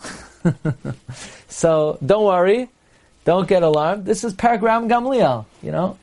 so 1.49 1.97
don't 2.05 2.25
worry, 2.25 2.69
don't 3.25 3.49
get 3.49 3.63
alarmed. 3.63 4.05
This 4.05 4.25
is 4.25 4.35
Perek 4.35 4.61
Ram 4.61 4.89
Gamliel, 4.89 5.47
you 5.63 5.71
know. 5.71 5.97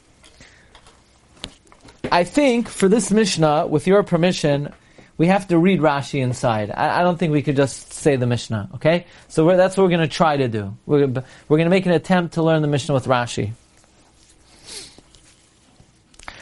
I 2.11 2.23
think 2.23 2.69
for 2.69 2.87
this 2.87 3.11
Mishnah, 3.11 3.67
with 3.67 3.87
your 3.87 4.03
permission, 4.03 4.73
we 5.17 5.27
have 5.27 5.47
to 5.47 5.57
read 5.57 5.79
Rashi 5.79 6.21
inside. 6.21 6.71
I, 6.71 6.99
I 6.99 7.03
don't 7.03 7.17
think 7.17 7.31
we 7.31 7.41
could 7.41 7.55
just 7.55 7.93
say 7.93 8.15
the 8.15 8.27
Mishnah, 8.27 8.69
okay? 8.75 9.05
So 9.27 9.55
that's 9.55 9.77
what 9.77 9.83
we're 9.83 9.89
going 9.89 10.07
to 10.07 10.13
try 10.13 10.37
to 10.37 10.47
do. 10.47 10.75
We're, 10.85 11.07
we're 11.07 11.57
going 11.57 11.65
to 11.65 11.69
make 11.69 11.85
an 11.85 11.93
attempt 11.93 12.35
to 12.35 12.43
learn 12.43 12.61
the 12.61 12.67
Mishnah 12.67 12.93
with 12.93 13.05
Rashi. 13.05 13.53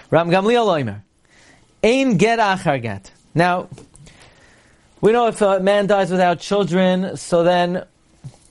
Ram 0.09 0.29
Gamliel 0.29 0.67
Oimer. 0.67 1.01
Ein 1.83 2.17
get 2.17 2.39
achar 2.39 2.81
get. 2.81 3.11
Now, 3.35 3.67
we 5.01 5.11
know 5.11 5.27
if 5.27 5.41
a 5.41 5.59
man 5.59 5.87
dies 5.87 6.11
without 6.11 6.39
children, 6.39 7.17
so 7.17 7.43
then 7.43 7.85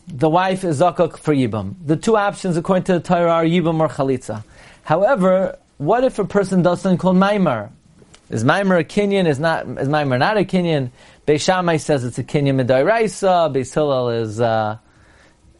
the 0.06 0.28
wife 0.28 0.64
is 0.64 0.80
zakuk 0.80 1.16
for 1.16 1.34
yibam. 1.34 1.74
The 1.84 1.96
two 1.96 2.16
options, 2.16 2.56
according 2.56 2.84
to 2.84 2.94
the 2.94 3.00
Torah, 3.00 3.30
are 3.30 3.44
yibam 3.44 3.80
or 3.80 3.88
chalitza. 3.88 4.44
However, 4.82 5.58
what 5.78 6.04
if 6.04 6.18
a 6.18 6.24
person 6.24 6.62
does 6.62 6.80
something 6.80 6.98
called 6.98 7.16
maimer? 7.16 7.70
Is 8.30 8.44
maimer 8.44 8.80
a 8.80 8.84
kinyan? 8.84 9.26
Is 9.26 9.38
not? 9.38 9.66
Is 9.66 9.88
maimer 9.88 10.18
not 10.18 10.36
a 10.38 10.44
kinyan? 10.44 10.90
Beishamai 11.26 11.80
says 11.80 12.04
it's 12.04 12.18
a 12.18 12.24
kinyan 12.24 12.64
midairaisa. 12.64 13.54
Beis 13.54 13.74
Hillel 13.74 14.10
is 14.10 14.40
uh, 14.40 14.78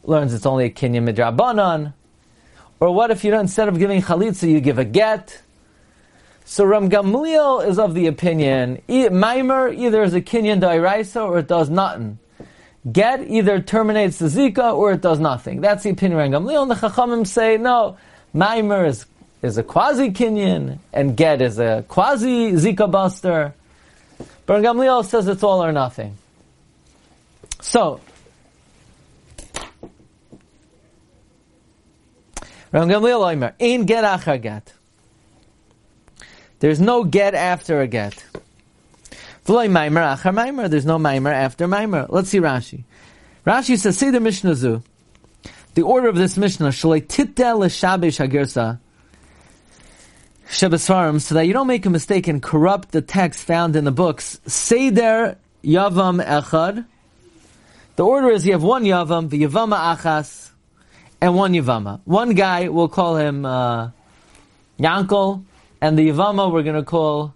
learns 0.03 0.33
it's 0.33 0.45
only 0.45 0.65
a 0.65 0.71
kinyan 0.71 1.07
midrabanan. 1.09 1.93
Or 2.79 2.91
what 2.91 3.11
if 3.11 3.23
you 3.23 3.31
don't, 3.31 3.41
instead 3.41 3.69
of 3.69 3.79
giving 3.79 4.01
chalitza, 4.01 4.49
you 4.49 4.59
give 4.59 4.77
a 4.77 4.83
get? 4.83 5.41
So 6.45 6.65
Ram 6.65 6.89
Gamliel 6.89 7.65
is 7.65 7.79
of 7.79 7.93
the 7.93 8.07
opinion, 8.07 8.81
Maimer 8.89 9.73
either 9.73 10.03
is 10.03 10.13
a 10.13 10.21
Kinyan 10.21 10.59
Dairaisa 10.59 11.25
or 11.25 11.39
it 11.39 11.47
does 11.47 11.69
nothing. 11.69 12.19
Get 12.91 13.21
either 13.21 13.61
terminates 13.61 14.19
the 14.19 14.25
Zika 14.25 14.73
or 14.73 14.91
it 14.91 15.01
does 15.01 15.19
nothing. 15.19 15.61
That's 15.61 15.83
the 15.83 15.91
opinion 15.91 16.19
of 16.19 16.31
Ram 16.31 16.43
Gamliel. 16.43 16.63
And 16.63 16.71
the 16.71 16.75
Chachamim 16.75 17.25
say, 17.25 17.57
no, 17.57 17.97
Maimer 18.35 18.85
is, 18.85 19.05
is 19.43 19.57
a 19.57 19.63
quasi 19.63 20.09
Kinyan 20.09 20.79
and 20.91 21.15
Get 21.15 21.41
is 21.41 21.59
a 21.59 21.85
quasi 21.87 22.53
Zika 22.53 22.89
buster. 22.89 23.53
Ram 24.47 24.63
Gamliel 24.63 25.05
says 25.05 25.27
it's 25.27 25.43
all 25.43 25.63
or 25.63 25.71
nothing. 25.71 26.17
So, 27.61 27.99
Ram 32.71 32.89
Gamliel 32.89 33.21
Oimer, 33.21 33.53
Ein 33.59 33.85
Get 33.85 34.03
Achar 34.03 34.41
Get. 34.41 34.73
There's 36.59 36.79
no 36.79 37.03
get 37.03 37.35
after 37.35 37.81
a 37.81 37.87
get. 37.87 38.23
There's 39.45 39.57
no 39.57 39.67
maimer 39.67 39.99
after 40.01 40.31
maimer. 41.67 42.05
Let's 42.09 42.29
see 42.29 42.39
Rashi. 42.39 42.85
Rashi 43.45 43.77
says, 43.77 43.97
say 43.97 44.11
the 44.11 44.21
Mishnah 44.21 44.55
Zu. 44.55 44.81
The 45.75 45.81
order 45.81 46.07
of 46.07 46.15
this 46.15 46.37
Mishnah, 46.37 46.69
shalei 46.69 47.05
titel 47.05 47.59
l'shabesh 47.59 48.25
hagirsa, 48.25 48.79
Shebesfarim, 50.47 51.21
so 51.21 51.35
that 51.35 51.47
you 51.47 51.53
don't 51.53 51.67
make 51.67 51.85
a 51.85 51.89
mistake 51.89 52.27
and 52.27 52.41
corrupt 52.41 52.91
the 52.91 53.01
text 53.01 53.43
found 53.43 53.75
in 53.75 53.85
the 53.85 53.91
books. 53.91 54.39
Seder 54.45 55.37
Yavam 55.63 56.23
Echad. 56.23 56.85
The 57.95 58.03
order 58.03 58.29
is 58.29 58.45
you 58.45 58.53
have 58.53 58.63
one 58.63 58.83
Yavam, 58.83 59.29
the 59.29 59.43
Yavama 59.43 59.95
Achas, 59.95 60.49
and 61.21 61.35
one 61.35 61.53
Yavama. 61.53 62.01
One 62.05 62.33
guy, 62.33 62.67
we'll 62.69 62.87
call 62.87 63.17
him 63.17 63.45
uh, 63.45 63.91
Yankel, 64.79 65.43
and 65.79 65.97
the 65.97 66.09
Yavama 66.09 66.51
we're 66.51 66.63
going 66.63 66.75
to 66.75 66.83
call 66.83 67.33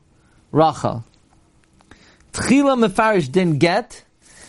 Rachel. 0.52 1.04
Tchila 2.34 2.88
Mefarish 2.88 3.32
didn't 3.32 3.60
get, 3.60 4.04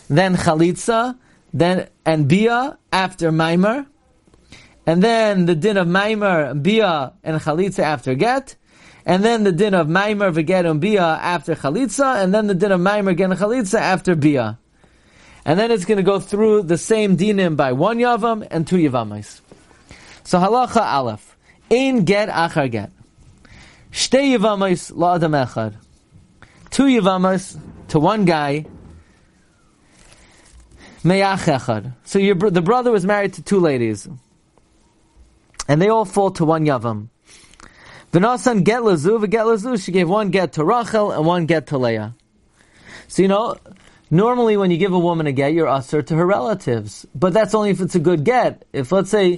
then 0.09 0.35
Chalitza, 0.35 1.17
then 1.53 1.87
and 2.05 2.27
Bia 2.27 2.77
after 2.91 3.31
Maimer, 3.31 3.85
and 4.89 5.03
then 5.03 5.45
the 5.45 5.53
din 5.53 5.77
of 5.77 5.87
Maimer, 5.87 6.59
Bia, 6.63 7.13
and 7.23 7.39
Chalitza 7.39 7.83
after 7.83 8.15
get, 8.15 8.55
and 9.05 9.23
then 9.23 9.43
the 9.43 9.51
din 9.51 9.75
of 9.75 9.85
Maimer, 9.85 10.33
Veget, 10.33 10.67
and 10.67 10.81
Bia 10.81 11.03
after 11.03 11.53
Chalitza, 11.53 12.23
and 12.23 12.33
then 12.33 12.47
the 12.47 12.55
din 12.55 12.71
of 12.71 12.81
Maimer, 12.81 13.15
Get, 13.15 13.29
Chalitza 13.29 13.79
after 13.79 14.15
Bia. 14.15 14.57
And 15.45 15.59
then 15.59 15.69
it's 15.69 15.85
going 15.85 15.97
to 15.97 16.03
go 16.03 16.19
through 16.19 16.63
the 16.63 16.75
same 16.79 17.17
dinim 17.17 17.55
by 17.55 17.73
one 17.73 17.99
Yavam 17.99 18.47
and 18.49 18.65
two 18.65 18.77
Yavamais. 18.77 19.41
So 20.23 20.39
halacha 20.39 20.81
aleph. 20.81 21.37
Ein 21.69 22.03
get 22.03 22.29
achar 22.29 22.71
get. 22.71 22.91
Shtei 23.91 24.35
Yavamas 24.39 24.91
la'adam 24.91 25.45
echad. 25.45 25.75
Two 26.71 26.85
Yavamas 26.85 27.59
to 27.89 27.99
one 27.99 28.25
guy. 28.25 28.65
Meyach 31.03 31.45
echad. 31.45 31.93
So 32.05 32.17
your, 32.17 32.33
the 32.33 32.63
brother 32.63 32.91
was 32.91 33.05
married 33.05 33.33
to 33.33 33.43
two 33.43 33.59
ladies. 33.59 34.07
And 35.69 35.79
they 35.79 35.87
all 35.87 36.03
fall 36.03 36.31
to 36.31 36.43
one 36.43 36.65
Yavam. 36.65 37.09
V'nasan 38.11 38.63
get 38.63 38.83
lazu, 38.83 39.19
v'get 39.19 39.45
lazu. 39.45 39.77
She 39.77 39.91
gave 39.91 40.09
one 40.09 40.31
get 40.31 40.53
to 40.53 40.65
Rachel 40.65 41.11
and 41.11 41.25
one 41.25 41.45
get 41.45 41.67
to 41.67 41.77
Leah. 41.77 42.15
So 43.07 43.21
you 43.21 43.27
know, 43.27 43.55
normally 44.09 44.57
when 44.57 44.71
you 44.71 44.77
give 44.77 44.93
a 44.93 44.99
woman 44.99 45.27
a 45.27 45.31
get, 45.31 45.53
you're 45.53 45.67
usher 45.67 46.01
to 46.01 46.15
her 46.15 46.25
relatives. 46.25 47.05
But 47.13 47.33
that's 47.33 47.53
only 47.53 47.69
if 47.69 47.81
it's 47.81 47.93
a 47.93 47.99
good 47.99 48.23
get. 48.23 48.65
If 48.73 48.91
let's 48.91 49.11
say, 49.11 49.37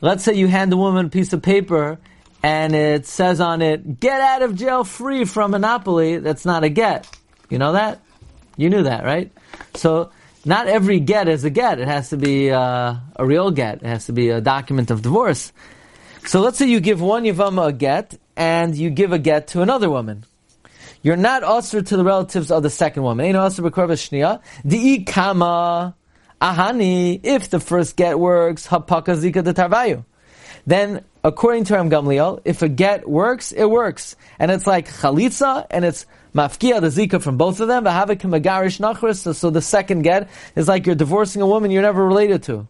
let's 0.00 0.22
say 0.22 0.34
you 0.34 0.46
hand 0.46 0.72
a 0.72 0.76
woman 0.76 1.06
a 1.06 1.08
piece 1.08 1.32
of 1.32 1.42
paper 1.42 1.98
and 2.44 2.76
it 2.76 3.04
says 3.04 3.40
on 3.40 3.60
it, 3.60 3.98
get 3.98 4.20
out 4.20 4.42
of 4.42 4.54
jail 4.54 4.84
free 4.84 5.24
from 5.24 5.50
Monopoly, 5.50 6.18
that's 6.18 6.44
not 6.44 6.62
a 6.62 6.68
get. 6.68 7.08
You 7.50 7.58
know 7.58 7.72
that? 7.72 8.00
You 8.56 8.70
knew 8.70 8.84
that, 8.84 9.04
right? 9.04 9.32
So, 9.74 10.10
not 10.46 10.68
every 10.68 11.00
get 11.00 11.28
is 11.28 11.44
a 11.44 11.50
get. 11.50 11.80
It 11.80 11.88
has 11.88 12.10
to 12.10 12.16
be 12.16 12.50
uh, 12.50 12.94
a 13.16 13.26
real 13.26 13.50
get. 13.50 13.82
It 13.82 13.86
has 13.86 14.06
to 14.06 14.12
be 14.12 14.30
a 14.30 14.40
document 14.40 14.90
of 14.90 15.02
divorce. 15.02 15.52
So 16.24 16.40
let's 16.40 16.56
say 16.56 16.66
you 16.66 16.80
give 16.80 17.00
one 17.00 17.24
Yavama 17.24 17.68
a 17.68 17.72
get, 17.72 18.18
and 18.36 18.76
you 18.76 18.90
give 18.90 19.12
a 19.12 19.18
get 19.18 19.48
to 19.48 19.62
another 19.62 19.90
woman. 19.90 20.24
You're 21.02 21.16
not 21.16 21.42
usher 21.42 21.82
to 21.82 21.96
the 21.96 22.04
relatives 22.04 22.50
of 22.50 22.62
the 22.62 22.70
second 22.70 23.02
woman. 23.02 23.26
Ain't 23.26 23.36
usher 23.36 23.62
shnia. 23.62 24.40
Kama 25.06 25.94
ahani. 26.40 27.20
If 27.22 27.50
the 27.50 27.60
first 27.60 27.96
get 27.96 28.18
works, 28.18 28.66
hapaka 28.66 29.16
zika 29.16 29.42
de 29.42 29.52
tarvayu. 29.52 30.04
Then 30.66 31.04
according 31.22 31.64
to 31.64 31.74
Ram 31.74 31.90
Gamliel, 31.90 32.40
if 32.44 32.62
a 32.62 32.68
get 32.68 33.08
works, 33.08 33.52
it 33.52 33.64
works. 33.64 34.16
And 34.38 34.50
it's 34.50 34.66
like 34.66 34.88
chalitza, 34.88 35.66
and 35.70 35.84
it's 35.84 36.06
mafkia, 36.34 36.80
the 36.80 36.88
zika 36.88 37.22
from 37.22 37.36
both 37.36 37.60
of 37.60 37.68
them, 37.68 37.84
magarish 37.84 38.80
nachris, 38.80 39.34
so 39.34 39.50
the 39.50 39.62
second 39.62 40.02
get 40.02 40.28
is 40.54 40.68
like 40.68 40.86
you're 40.86 40.94
divorcing 40.94 41.42
a 41.42 41.46
woman 41.46 41.70
you're 41.70 41.82
never 41.82 42.06
related 42.06 42.42
to. 42.44 42.68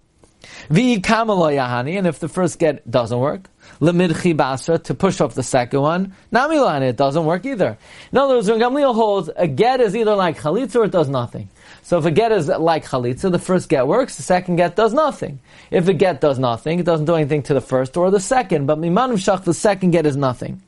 Vi 0.70 1.00
yahani, 1.00 1.98
and 1.98 2.06
if 2.06 2.18
the 2.18 2.28
first 2.28 2.58
get 2.58 2.88
doesn't 2.90 3.18
work, 3.18 3.48
lemidchi 3.80 4.36
basra, 4.36 4.78
to 4.78 4.94
push 4.94 5.20
off 5.20 5.34
the 5.34 5.42
second 5.42 5.80
one, 5.80 6.14
namilani, 6.32 6.88
it 6.88 6.96
doesn't 6.96 7.24
work 7.24 7.44
either. 7.46 7.76
In 8.12 8.18
other 8.18 8.36
words, 8.36 8.48
Ram 8.48 8.58
Gamliel 8.58 8.94
holds, 8.94 9.30
a 9.36 9.46
get 9.46 9.80
is 9.80 9.94
either 9.94 10.14
like 10.14 10.38
chalitza 10.38 10.76
or 10.76 10.84
it 10.84 10.92
does 10.92 11.08
nothing. 11.08 11.48
So 11.82 11.98
if 11.98 12.04
a 12.04 12.10
get 12.10 12.32
is 12.32 12.48
like 12.48 12.84
chalitza, 12.84 13.30
the 13.30 13.38
first 13.38 13.68
get 13.68 13.86
works, 13.86 14.16
the 14.16 14.22
second 14.22 14.56
get 14.56 14.76
does 14.76 14.92
nothing. 14.92 15.40
If 15.70 15.88
a 15.88 15.92
get 15.92 16.20
does 16.20 16.38
nothing, 16.38 16.78
it 16.78 16.86
doesn't 16.86 17.06
do 17.06 17.14
anything 17.14 17.42
to 17.44 17.54
the 17.54 17.60
first 17.60 17.96
or 17.96 18.10
the 18.10 18.20
second, 18.20 18.66
but 18.66 18.78
miman 18.78 19.12
shach, 19.12 19.44
the 19.44 19.54
second 19.54 19.90
get 19.90 20.06
is 20.06 20.16
nothing. 20.16 20.62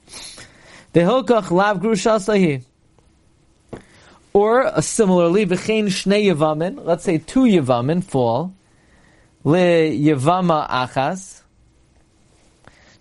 The 0.92 1.00
hilkach 1.00 1.50
lav 1.50 1.80
grushasahi. 1.80 2.64
Or 4.32 4.66
uh, 4.66 4.80
similarly, 4.80 5.46
v'chein 5.46 5.86
shnei 5.86 6.26
yavamin, 6.26 6.84
let's 6.84 7.04
say 7.04 7.18
two 7.18 7.44
yavamin 7.44 8.04
fall, 8.04 8.54
le 9.42 9.56
yavama 9.56 10.68
achas, 10.68 11.37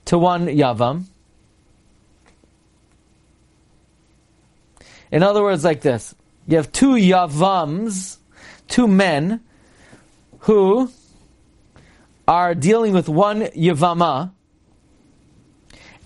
to 0.07 0.17
one 0.17 0.47
yavam. 0.47 1.05
In 5.11 5.23
other 5.23 5.41
words, 5.41 5.63
like 5.63 5.81
this. 5.81 6.15
You 6.47 6.57
have 6.57 6.71
two 6.71 6.91
Yavams, 6.91 8.17
two 8.67 8.87
men, 8.87 9.41
who 10.39 10.89
are 12.27 12.55
dealing 12.55 12.93
with 12.93 13.07
one 13.09 13.41
Yavama, 13.41 14.31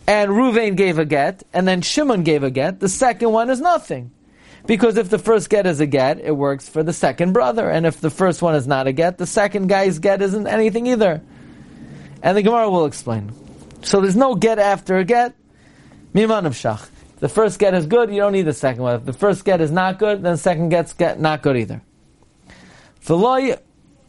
and 0.08 0.32
Ruvain 0.32 0.76
gave 0.76 0.98
a 0.98 1.06
get, 1.06 1.44
and 1.54 1.68
then 1.68 1.82
Shimon 1.82 2.24
gave 2.24 2.44
a 2.44 2.52
get. 2.52 2.80
The 2.80 2.90
second 2.90 3.32
one 3.32 3.50
is 3.50 3.62
nothing. 3.62 4.12
Because 4.66 4.98
if 4.98 5.10
the 5.10 5.18
first 5.18 5.50
get 5.50 5.66
is 5.66 5.80
a 5.80 5.88
get, 5.88 6.20
it 6.20 6.36
works 6.36 6.70
for 6.70 6.84
the 6.84 6.94
second 6.94 7.34
brother. 7.34 7.70
And 7.70 7.86
if 7.86 8.00
the 8.00 8.12
first 8.12 8.42
one 8.42 8.54
is 8.54 8.68
not 8.68 8.86
a 8.86 8.92
get, 8.92 9.18
the 9.18 9.26
second 9.26 9.68
guy's 9.68 10.00
get 10.00 10.22
isn't 10.22 10.48
anything 10.48 10.88
either. 10.88 11.22
And 12.22 12.38
the 12.38 12.44
Gemara 12.44 12.70
will 12.70 12.86
explain. 12.86 13.32
So 13.84 14.02
there's 14.02 14.16
no 14.16 14.36
get 14.36 14.60
after 14.60 14.98
a 14.98 15.04
get. 15.04 15.36
Miman 16.14 16.46
of 16.46 16.54
Shach. 16.54 16.90
the 17.20 17.30
first 17.30 17.60
get 17.60 17.74
is 17.74 17.86
good, 17.86 18.10
you 18.10 18.18
don't 18.18 18.34
need 18.34 18.44
the 18.44 18.54
second 18.54 18.84
one. 18.84 18.96
If 18.96 19.06
the 19.06 19.14
first 19.14 19.46
get 19.46 19.62
is 19.62 19.72
not 19.72 20.00
good, 20.00 20.24
then 20.24 20.34
the 20.34 20.38
second 20.38 20.70
get's 20.70 20.94
get 20.94 21.20
not 21.20 21.42
good 21.42 21.58
either. 21.58 21.82
V'loy 23.06 23.58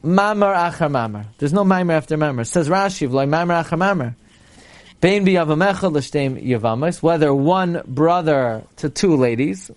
mamar 0.05 0.55
achar 0.55 0.91
mamar. 0.91 1.27
There's 1.39 1.53
no 1.53 1.65
mamar 1.65 1.93
after 1.93 2.17
mamar. 2.17 2.47
Says 2.47 2.69
Rashi, 2.69 3.09
v'loy 3.09 3.29
mamar 3.29 3.65
achar 3.65 3.79
mamar. 3.79 4.15
Bein 5.01 5.25
b'yavamecha 5.25 5.93
l'shteim 5.93 6.43
yavamas. 6.45 7.03
Whether 7.03 7.33
one 7.33 7.83
brother 7.87 8.65
to 8.77 8.89
two 8.89 9.17
ladies. 9.17 9.71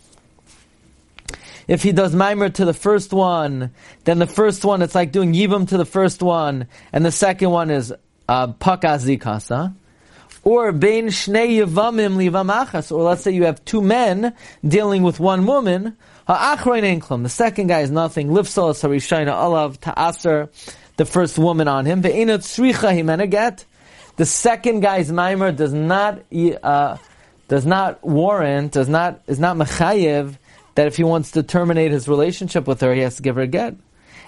If 1.68 1.82
he 1.82 1.92
does 1.92 2.14
mimer 2.14 2.50
to 2.50 2.66
the 2.66 2.74
first 2.74 3.12
one, 3.12 3.72
then 4.04 4.20
the 4.20 4.28
first 4.28 4.64
one, 4.64 4.82
it's 4.82 4.94
like 4.94 5.12
doing 5.12 5.34
yivam 5.34 5.68
to 5.70 5.78
the 5.78 5.86
first 5.86 6.22
one, 6.22 6.68
and 6.94 7.04
the 7.04 7.12
second 7.12 7.50
one 7.50 7.72
is 7.72 7.92
uh, 8.30 8.48
pakazikasa. 8.50 9.74
Or 10.46 10.72
bein 10.72 11.08
shnei 11.08 11.66
yavamim 11.66 12.18
livamachas. 12.18 12.92
Or 12.92 13.02
let's 13.02 13.24
say 13.24 13.32
you 13.32 13.46
have 13.46 13.66
two 13.66 13.82
men 13.82 14.36
dealing 14.66 15.02
with 15.02 15.20
one 15.20 15.48
woman. 15.48 15.98
Ha'achrein 16.28 16.84
enklum. 16.84 17.24
The 17.24 17.30
second 17.30 17.68
guy 17.68 17.82
is 17.82 17.90
nothing. 17.90 18.30
Lifsal 18.30 18.74
sarishayna 18.74 19.34
alav 19.34 19.80
ta'aser. 19.80 20.50
The 20.98 21.06
first 21.06 21.40
woman 21.40 21.68
on 21.68 21.86
him. 21.86 22.04
Ve'inat 22.04 22.44
sricha 22.44 22.94
himenaget. 22.94 23.66
The 24.18 24.26
second 24.28 24.82
guy's 24.82 25.12
mimer 25.12 25.52
does 25.52 25.74
not, 25.74 26.22
uh, 26.64 26.98
does 27.48 27.66
not 27.66 28.04
warrant, 28.04 28.72
does 28.72 28.88
not, 28.88 29.22
is 29.26 29.40
not 29.40 29.58
mechayev 29.58 30.38
that 30.76 30.86
if 30.86 30.96
he 30.96 31.04
wants 31.04 31.32
to 31.32 31.42
terminate 31.44 31.92
his 31.92 32.08
relationship 32.08 32.68
with 32.68 32.82
her, 32.82 32.94
he 32.94 33.02
has 33.02 33.16
to 33.16 33.24
give 33.24 33.36
her 33.36 33.42
a 33.42 33.48
get. 33.48 33.76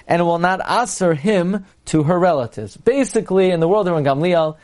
And 0.07 0.21
it 0.21 0.23
will 0.23 0.39
not 0.39 0.67
answer 0.67 1.13
him 1.13 1.65
to 1.85 2.03
her 2.03 2.17
relatives. 2.17 2.75
Basically, 2.75 3.51
in 3.51 3.59
the 3.59 3.67
world 3.67 3.87
of 3.87 3.93
Gamliel, 3.95 4.57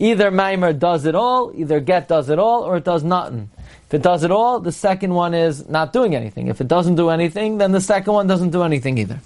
either 0.00 0.32
Maimer 0.32 0.76
does 0.76 1.04
it 1.04 1.14
all, 1.14 1.52
either 1.54 1.78
get 1.78 2.08
does 2.08 2.30
it 2.30 2.38
all, 2.38 2.62
or 2.62 2.78
it 2.78 2.84
does 2.84 3.04
nothing. 3.04 3.50
If 3.86 3.94
it 3.94 4.02
does 4.02 4.24
it 4.24 4.30
all, 4.30 4.58
the 4.58 4.72
second 4.72 5.14
one 5.14 5.34
is 5.34 5.68
not 5.68 5.92
doing 5.92 6.14
anything. 6.14 6.48
If 6.48 6.60
it 6.60 6.68
doesn't 6.68 6.96
do 6.96 7.10
anything, 7.10 7.58
then 7.58 7.72
the 7.72 7.80
second 7.80 8.12
one 8.12 8.26
doesn't 8.26 8.50
do 8.50 8.62
anything 8.62 8.98
either. 8.98 9.20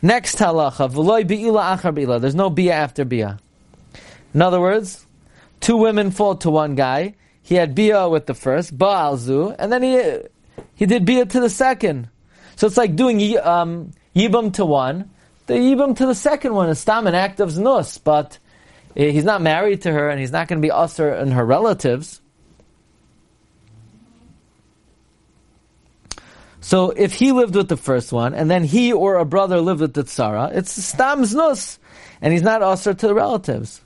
Next 0.00 0.36
halacha, 0.38 0.88
v'loy 0.92 1.26
bi'ila 1.26 1.76
achar 1.76 1.92
bi'ila. 1.92 2.20
There's 2.20 2.36
no 2.36 2.48
bia 2.48 2.74
after 2.74 3.04
bia. 3.04 3.38
In 4.32 4.40
other 4.40 4.60
words, 4.60 5.04
two 5.60 5.76
women 5.76 6.12
fall 6.12 6.36
to 6.36 6.50
one 6.50 6.76
guy. 6.76 7.14
He 7.42 7.56
had 7.56 7.74
bia 7.74 8.08
with 8.08 8.26
the 8.26 8.34
first, 8.34 8.78
ba'alzu, 8.78 9.56
and 9.58 9.72
then 9.72 9.82
he 9.82 10.00
he 10.76 10.86
did 10.86 11.04
bia 11.04 11.26
to 11.26 11.40
the 11.40 11.50
second. 11.50 12.08
So 12.54 12.68
it's 12.68 12.76
like 12.76 12.94
doing 12.94 13.18
um, 13.38 13.92
yibam 14.14 14.52
to 14.54 14.64
one. 14.64 15.10
The 15.46 15.54
yibam 15.54 15.96
to 15.96 16.06
the 16.06 16.14
second 16.14 16.54
one 16.54 16.68
is 16.68 16.78
stam 16.78 17.06
an 17.08 17.14
act 17.14 17.40
of 17.40 17.50
znus, 17.50 17.98
but 18.02 18.38
Eh, 18.96 19.10
he's 19.10 19.24
not 19.24 19.42
married 19.42 19.82
to 19.82 19.92
her, 19.92 20.08
and 20.08 20.20
he's 20.20 20.32
not 20.32 20.48
going 20.48 20.60
to 20.60 20.66
be 20.66 20.70
usher 20.70 21.10
and 21.10 21.32
her 21.32 21.44
relatives. 21.44 22.20
So 26.60 26.90
if 26.90 27.14
he 27.14 27.32
lived 27.32 27.54
with 27.54 27.68
the 27.68 27.78
first 27.78 28.12
one, 28.12 28.34
and 28.34 28.50
then 28.50 28.62
he 28.62 28.92
or 28.92 29.16
a 29.16 29.24
brother 29.24 29.60
lived 29.60 29.80
with 29.80 29.94
the 29.94 30.04
tzara, 30.04 30.54
it's 30.54 30.70
stam 30.70 31.22
znus, 31.22 31.78
and 32.20 32.32
he's 32.32 32.42
not 32.42 32.62
usher 32.62 32.92
to 32.92 33.06
the 33.06 33.14
relatives. 33.14 33.80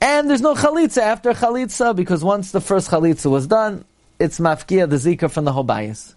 And 0.00 0.28
there's 0.28 0.42
no 0.42 0.54
chalitza 0.54 1.00
after 1.00 1.32
chalitza, 1.32 1.94
because 1.96 2.22
once 2.22 2.50
the 2.50 2.60
first 2.60 2.90
chalitza 2.90 3.30
was 3.30 3.46
done, 3.46 3.84
it's 4.18 4.40
mafkia, 4.40 4.90
the 4.90 4.96
zika 4.96 5.30
from 5.30 5.44
the 5.44 5.52
bias. 5.62 6.14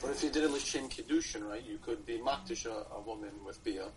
But 0.00 0.12
if 0.12 0.22
you 0.22 0.30
did 0.30 0.44
it 0.44 0.50
l'shem 0.50 0.88
kiddushin, 0.88 1.46
right, 1.46 1.62
you 1.68 1.78
could 1.84 2.06
be 2.06 2.18
makdish 2.18 2.66
a, 2.66 2.86
a 2.94 3.00
woman 3.00 3.30
with 3.44 3.62
bia. 3.62 3.88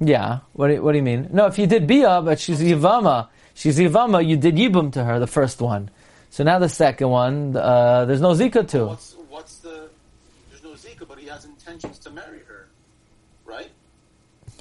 Yeah. 0.00 0.40
What 0.54 0.68
do, 0.68 0.82
what 0.82 0.92
do 0.92 0.98
you 0.98 1.04
mean? 1.04 1.28
No, 1.32 1.46
if 1.46 1.58
you 1.58 1.66
did 1.66 1.86
bia, 1.86 2.22
but 2.22 2.40
she's 2.40 2.60
yivama, 2.60 3.28
she's 3.54 3.78
yivama, 3.78 4.26
you 4.26 4.36
did 4.36 4.56
yibum 4.56 4.92
to 4.94 5.04
her, 5.04 5.18
the 5.18 5.26
first 5.26 5.60
one. 5.60 5.90
So 6.30 6.42
now 6.44 6.58
the 6.58 6.68
second 6.68 7.08
one, 7.10 7.56
uh, 7.56 8.04
there's 8.06 8.20
no 8.20 8.30
zika 8.32 8.66
to. 8.68 8.86
What's, 8.86 9.16
what's 9.28 9.58
the? 9.58 9.88
There's 10.50 10.62
no 10.62 10.70
zika, 10.70 11.06
but 11.06 11.18
he 11.18 11.26
has 11.28 11.44
intentions 11.44 11.98
to 12.00 12.10
marry 12.10 12.38
her, 12.48 12.68
right? 13.44 13.68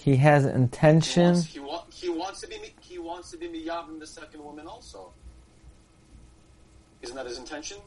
He 0.02 0.16
has 0.18 0.44
He 0.46 0.50
intention. 0.50 1.34
wants, 1.34 1.46
he, 1.46 1.60
wa- 1.60 1.84
he 1.92 2.10
wants 2.10 2.42
to 2.42 2.48
be 2.48 2.56
he 2.82 2.98
wants 3.00 3.32
to 3.32 3.38
be 3.38 3.48
miyavim 3.48 4.00
the 4.00 4.08
second 4.08 4.44
woman 4.44 4.66
also. 4.68 5.12
Isn't 7.02 7.16
that 7.16 7.26
his 7.28 7.38
intention? 7.38 7.78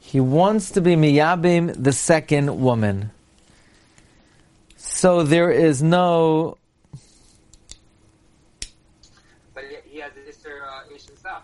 He 0.00 0.18
wants 0.20 0.72
to 0.72 0.80
be 0.80 0.96
miyabim, 0.96 1.82
the 1.82 1.92
second 1.92 2.60
woman. 2.60 3.12
So 5.02 5.24
there 5.24 5.50
is 5.50 5.82
no. 5.82 6.58
But 9.52 9.64
he, 9.84 9.98
has 9.98 10.12
this 10.14 10.38
uh, 10.46 10.94
Asian 10.94 11.16
stuff. 11.16 11.42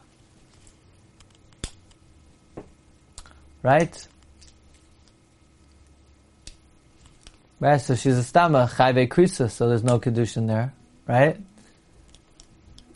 Right? 3.64 4.06
Right, 7.58 7.80
so 7.80 7.96
she's 7.96 8.16
a 8.16 8.22
stama, 8.22 8.70
chayve 8.70 9.08
krisa, 9.08 9.50
so 9.50 9.68
there's 9.68 9.82
no 9.82 9.98
kedushin 9.98 10.46
there, 10.46 10.72
right? 11.08 11.36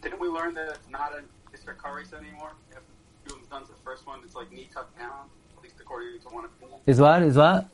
Didn't 0.01 0.21
we 0.21 0.29
learn 0.29 0.55
that 0.55 0.69
it's 0.69 0.89
not 0.89 1.19
an 1.19 1.25
Isra 1.53 1.75
Kares 1.75 2.17
anymore? 2.17 2.53
If 2.71 3.35
was 3.35 3.49
done 3.49 3.65
the 3.65 3.75
first 3.85 4.07
one, 4.07 4.21
it's 4.25 4.37
like 4.37 4.53
knee 4.53 4.69
tucked 4.73 4.97
down, 4.97 5.27
at 5.57 5.65
least 5.65 5.75
according 5.81 6.21
to 6.21 6.29
one 6.29 6.45
opinion. 6.45 6.79
Is 6.87 7.01
what? 7.01 7.21
Is 7.25 7.37
what? 7.37 7.69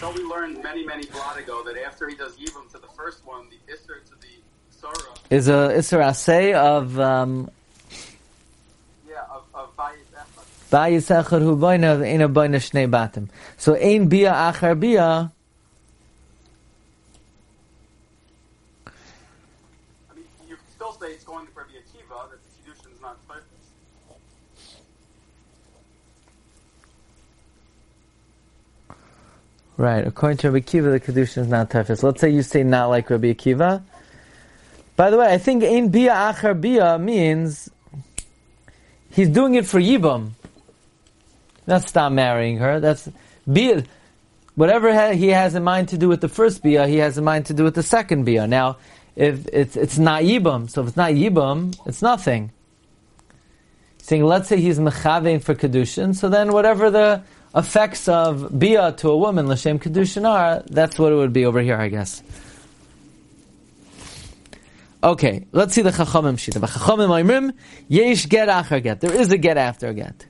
So 0.00 0.12
we 0.12 0.22
learned 0.24 0.62
many, 0.62 0.84
many 0.84 1.06
blot 1.06 1.38
ago 1.38 1.62
that 1.64 1.76
after 1.82 2.06
he 2.08 2.14
does 2.16 2.36
Yibam 2.36 2.70
to 2.72 2.78
the 2.78 2.86
first 2.88 3.24
one, 3.26 3.46
the 3.48 3.72
Isra 3.72 4.04
to 4.04 4.14
the 4.20 4.28
Sarah, 4.70 5.14
Is 5.30 5.48
a 5.48 5.72
isser 5.74 6.04
asay 6.04 6.52
of 6.54 7.00
um, 7.00 7.50
yeah, 9.08 9.22
of, 9.30 9.44
of 9.54 9.74
Bayis 9.74 10.04
Echad. 10.14 10.70
bayis 10.70 11.24
echad 11.24 11.40
hu 11.40 11.56
boina 11.56 12.06
ina 12.06 12.28
boina 12.28 12.56
shnei 12.56 12.90
batim. 12.90 13.30
So 13.56 13.74
ein 13.74 14.08
bia 14.08 14.32
achar 14.32 14.78
bia. 14.78 15.32
I 20.10 20.14
mean, 20.14 20.24
you 20.46 20.56
could 20.56 20.70
still 20.74 20.92
say 20.92 21.12
it's 21.12 21.24
going 21.24 21.46
for 21.54 21.64
the 21.64 21.78
Akiva, 21.78 22.30
that 22.30 22.38
the 22.44 22.70
Kiddushin 22.70 22.94
is 22.94 23.00
not 23.00 23.16
perfect. 23.26 23.46
Right, 29.78 30.06
according 30.06 30.38
to 30.38 30.50
Rabbi 30.50 30.64
Akiva, 30.64 30.90
the 30.90 31.00
kedushin 31.00 31.38
is 31.42 31.48
not 31.48 31.68
tefis. 31.68 32.02
Let's 32.02 32.20
say 32.20 32.30
you 32.30 32.42
say 32.42 32.62
not 32.62 32.86
like 32.86 33.10
Rabbi 33.10 33.34
Akiva. 33.34 33.82
By 34.96 35.10
the 35.10 35.18
way, 35.18 35.26
I 35.26 35.36
think 35.36 35.62
ein 35.62 35.90
bia 35.90 36.12
achar 36.12 36.58
bia 36.58 36.98
means 36.98 37.68
he's 39.10 39.28
doing 39.28 39.54
it 39.54 39.66
for 39.66 39.78
yibam. 39.78 40.30
That's 41.66 41.94
not 41.94 42.12
marrying 42.12 42.56
her. 42.58 42.80
That's 42.80 43.10
bia. 43.50 43.84
Whatever 44.54 45.12
he 45.12 45.28
has 45.28 45.54
in 45.54 45.62
mind 45.64 45.90
to 45.90 45.98
do 45.98 46.08
with 46.08 46.22
the 46.22 46.30
first 46.30 46.62
bia, 46.62 46.86
he 46.86 46.96
has 46.96 47.18
in 47.18 47.24
mind 47.24 47.46
to 47.46 47.54
do 47.54 47.64
with 47.64 47.74
the 47.74 47.82
second 47.82 48.24
bia. 48.24 48.46
Now, 48.46 48.78
if 49.14 49.46
it's 49.52 49.76
it's 49.76 49.98
not 49.98 50.22
yibam, 50.22 50.70
so 50.70 50.80
if 50.80 50.88
it's 50.88 50.96
not 50.96 51.10
yibam, 51.10 51.78
it's 51.84 52.00
nothing. 52.00 52.50
Saying, 53.98 54.24
let's 54.24 54.48
say 54.48 54.58
he's 54.58 54.78
mechavein 54.78 55.42
for 55.42 55.54
kedushin, 55.54 56.14
so 56.14 56.30
then 56.30 56.52
whatever 56.52 56.90
the 56.90 57.22
effects 57.56 58.08
of 58.08 58.58
bia 58.58 58.92
to 58.92 59.08
a 59.08 59.16
woman 59.16 59.48
l'shem 59.48 59.78
kedushin 59.78 60.28
are, 60.28 60.62
that's 60.66 60.98
what 60.98 61.12
it 61.12 61.16
would 61.16 61.32
be 61.32 61.46
over 61.46 61.60
here, 61.60 61.76
I 61.76 61.88
guess. 61.88 62.22
Okay, 65.02 65.46
let's 65.52 65.74
see 65.74 65.82
the 65.82 65.90
chachamim 65.90 66.36
shita. 66.36 66.60
Chachamim 66.60 67.08
oimrim 67.08 67.54
yesh 67.88 68.26
get 68.26 68.48
achar 68.48 68.82
get. 68.82 69.00
There 69.00 69.14
is 69.14 69.30
a 69.30 69.38
get 69.38 69.56
after 69.56 69.88
a 69.88 69.94
get. 69.94 70.26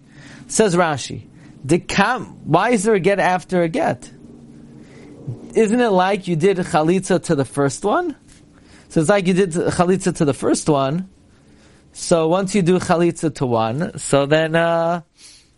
Says 0.48 0.76
Rashi, 0.76 1.26
the 1.64 1.78
kam. 1.78 2.40
Why 2.44 2.70
is 2.70 2.84
there 2.84 2.94
a 2.94 3.00
get 3.00 3.18
after 3.18 3.62
a 3.62 3.68
get? 3.68 4.10
Isn't 5.54 5.80
it 5.80 5.88
like 5.88 6.28
you 6.28 6.36
did 6.36 6.58
chalitza 6.58 7.22
to 7.24 7.34
the 7.34 7.44
first 7.44 7.84
one? 7.84 8.14
So 8.90 9.00
it's 9.00 9.08
like 9.08 9.26
you 9.26 9.34
did 9.34 9.52
chalitza 9.52 10.14
to 10.16 10.24
the 10.24 10.34
first 10.34 10.68
one. 10.68 11.08
So 11.92 12.28
once 12.28 12.54
you 12.54 12.60
do 12.60 12.78
chalitza 12.78 13.34
to 13.36 13.46
one, 13.46 13.98
so 13.98 14.26
then 14.26 14.54
uh, 14.54 15.00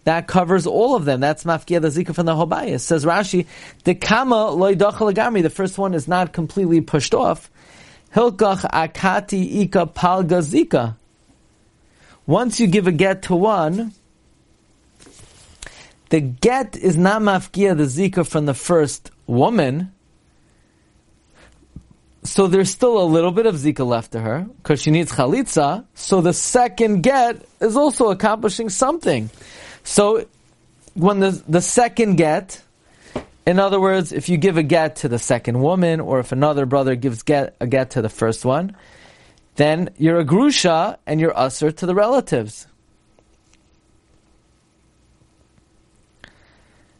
that 0.09 0.27
covers 0.27 0.67
all 0.67 0.97
of 0.97 1.05
them. 1.05 1.21
That's 1.21 1.45
mafkia 1.45 1.83
the 1.83 1.89
zika 1.89 2.15
from 2.15 2.25
the 2.25 2.33
hobayis. 2.33 2.81
Says 2.81 3.05
Rashi, 3.05 3.47
the 3.85 3.95
kama 3.95 4.53
loy. 4.53 4.75
The 4.75 5.53
first 5.55 5.77
one 5.77 5.93
is 5.93 6.09
not 6.09 6.33
completely 6.33 6.81
pushed 6.81 7.13
off. 7.13 7.51
Hilkach 8.15 8.63
akati 8.71 9.61
ika 9.65 9.85
palga 9.85 10.41
zika. 10.41 10.97
Once 12.25 12.59
you 12.59 12.69
give 12.69 12.87
a 12.87 12.93
get 12.93 13.21
to 13.25 13.37
one, 13.37 13.93
the 16.09 16.21
get 16.21 16.75
is 16.75 16.97
not 16.97 17.21
mafkia 17.21 17.77
the 17.77 17.83
zika 17.83 18.27
from 18.27 18.47
the 18.47 18.55
first 18.55 19.11
woman. 19.27 19.93
So 22.23 22.47
there's 22.47 22.71
still 22.71 22.99
a 22.99 23.05
little 23.05 23.31
bit 23.31 23.45
of 23.45 23.57
zika 23.57 23.87
left 23.87 24.13
to 24.13 24.21
her 24.21 24.47
because 24.63 24.81
she 24.81 24.91
needs 24.91 25.13
chalitza. 25.13 25.85
So 25.93 26.23
the 26.23 26.33
second 26.33 27.03
get 27.03 27.47
is 27.61 27.77
also 27.77 28.09
accomplishing 28.11 28.71
something. 28.71 29.29
So 29.89 30.27
when 30.93 31.19
the 31.19 31.31
the 31.49 31.63
second 31.63 32.17
get, 32.17 32.61
in 33.47 33.59
other 33.59 33.81
words, 33.81 34.13
if 34.13 34.29
you 34.29 34.37
give 34.37 34.59
a 34.59 34.63
get 34.63 34.97
to 34.97 35.09
the 35.09 35.19
second 35.19 35.61
woman, 35.63 35.99
or 36.01 36.21
if 36.21 36.31
another 36.31 36.67
brother 36.67 36.95
gives 36.95 37.23
get 37.23 37.57
a 37.59 37.67
get 37.67 37.93
to 37.93 38.03
the 38.03 38.11
first 38.11 38.45
one, 38.45 38.77
then 39.57 39.89
you're 39.97 40.21
a 40.21 40.27
grusha 40.27 40.99
and 41.07 41.21
you're 41.21 41.37
usher 41.37 41.73
to 41.73 41.87
the 41.87 41.95
relatives. 41.95 42.67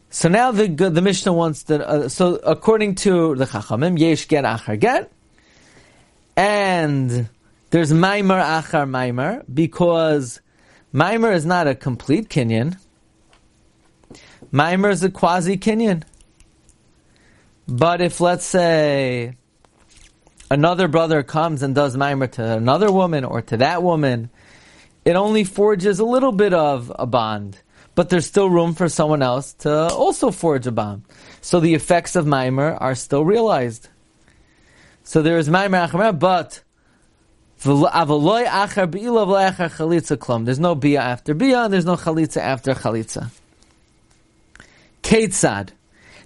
So 0.09 0.27
now 0.27 0.51
the 0.51 0.67
the 0.67 1.01
Mishnah 1.01 1.31
wants 1.31 1.63
that. 1.69 1.81
Uh, 1.81 2.09
so 2.09 2.37
according 2.37 2.95
to 3.05 3.35
the 3.35 3.45
Chachamim, 3.45 3.99
yesh 3.99 4.27
get 4.27 4.45
achar 4.45 4.79
get, 4.79 5.11
and 6.35 7.29
there's 7.69 7.93
maimer 7.93 8.41
achar 8.43 8.89
maimer 8.89 9.45
because 9.53 10.41
maimer 10.93 11.33
is 11.33 11.45
not 11.45 11.67
a 11.67 11.75
complete 11.75 12.29
Kinyan. 12.29 12.77
Maimer 14.51 14.91
is 14.91 15.03
a 15.03 15.09
quasi 15.09 15.57
Kinyan. 15.57 16.03
But 17.67 18.01
if 18.01 18.19
let's 18.19 18.45
say 18.45 19.35
another 20.49 20.87
brother 20.87 21.21
comes 21.23 21.61
and 21.61 21.75
does 21.75 21.95
maimer 21.95 22.31
to 22.31 22.57
another 22.57 22.91
woman 22.91 23.23
or 23.23 23.41
to 23.43 23.57
that 23.57 23.83
woman, 23.83 24.29
it 25.05 25.15
only 25.15 25.43
forges 25.43 25.99
a 25.99 26.05
little 26.05 26.31
bit 26.31 26.53
of 26.53 26.91
a 26.97 27.05
bond 27.05 27.61
but 27.99 28.07
there's 28.07 28.25
still 28.25 28.49
room 28.49 28.73
for 28.75 28.87
someone 28.87 29.21
else 29.21 29.51
to 29.51 29.69
also 29.69 30.31
forge 30.31 30.65
a 30.65 30.71
bond. 30.71 31.03
So 31.41 31.59
the 31.59 31.73
effects 31.73 32.15
of 32.15 32.25
Maimer 32.25 32.77
are 32.79 32.95
still 32.95 33.25
realized. 33.25 33.89
So 35.03 35.21
there 35.21 35.37
is 35.37 35.49
Achar, 35.49 36.17
but 36.17 36.63
there's 40.45 40.59
no 40.59 40.75
Bia 40.75 41.01
after 41.01 41.33
Bia, 41.33 41.63
and 41.63 41.73
there's 41.73 41.85
no 41.85 41.95
Chalitza 41.95 42.37
after 42.37 42.73
Chalitza. 42.73 43.29
Ketzad. 45.03 45.69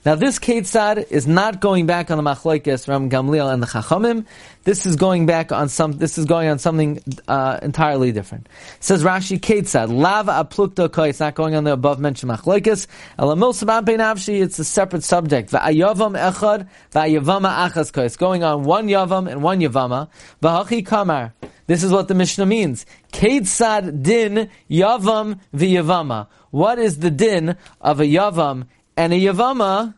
Now 0.05 0.15
this 0.15 0.37
Ketzad 0.37 1.11
is 1.11 1.27
not 1.27 1.61
going 1.61 1.85
back 1.85 2.11
on 2.11 2.21
the 2.21 2.29
Machloikes 2.29 2.89
Ram 2.89 3.09
Gamliel 3.09 3.53
and 3.53 3.63
the 3.63 3.67
Chachamim. 3.67 4.25
This 4.65 4.85
is 4.85 4.97
going 4.97 5.25
back 5.25 5.53
on 5.53 5.69
some. 5.69 5.93
This 5.93 6.17
is 6.17 6.25
going 6.25 6.49
on 6.49 6.59
something 6.59 7.01
uh, 7.29 7.59
entirely 7.61 8.11
different. 8.11 8.47
It 8.75 8.83
says 8.83 9.01
Rashi 9.01 9.39
Ketzad 9.39 9.97
Lava 9.97 10.31
Aplukta 10.43 10.91
Koi. 10.91 11.07
It's 11.09 11.21
not 11.21 11.35
going 11.35 11.55
on 11.55 11.63
the 11.63 11.71
above 11.71 11.99
mentioned 11.99 12.33
Machloikes. 12.33 12.87
Elamil 13.17 13.53
Sabam 13.53 13.85
Nafshi. 13.85 14.41
It's 14.41 14.59
a 14.59 14.65
separate 14.65 15.05
subject. 15.05 15.51
Va'ayavam 15.51 16.19
Echad 16.19 16.67
Va'ayavama 16.91 17.69
Achas 17.69 17.93
Koi. 17.93 18.03
It's 18.03 18.17
going 18.17 18.43
on 18.43 18.65
one 18.65 18.89
Yavam 18.89 19.31
and 19.31 19.41
one 19.41 19.61
Yavama. 19.61 20.09
V'hachi 20.41 20.85
Kamar. 20.85 21.33
This 21.67 21.81
is 21.81 21.93
what 21.93 22.09
the 22.09 22.13
Mishnah 22.13 22.45
means. 22.45 22.85
Ketzad 23.13 24.03
din 24.03 24.49
Yavam 24.69 25.39
v'Yavama. 25.55 26.27
What 26.51 26.77
is 26.77 26.99
the 26.99 27.09
din 27.09 27.55
of 27.79 28.01
a 28.01 28.03
Yavam 28.03 28.67
and 28.95 29.13
a 29.13 29.19
Yavama, 29.19 29.93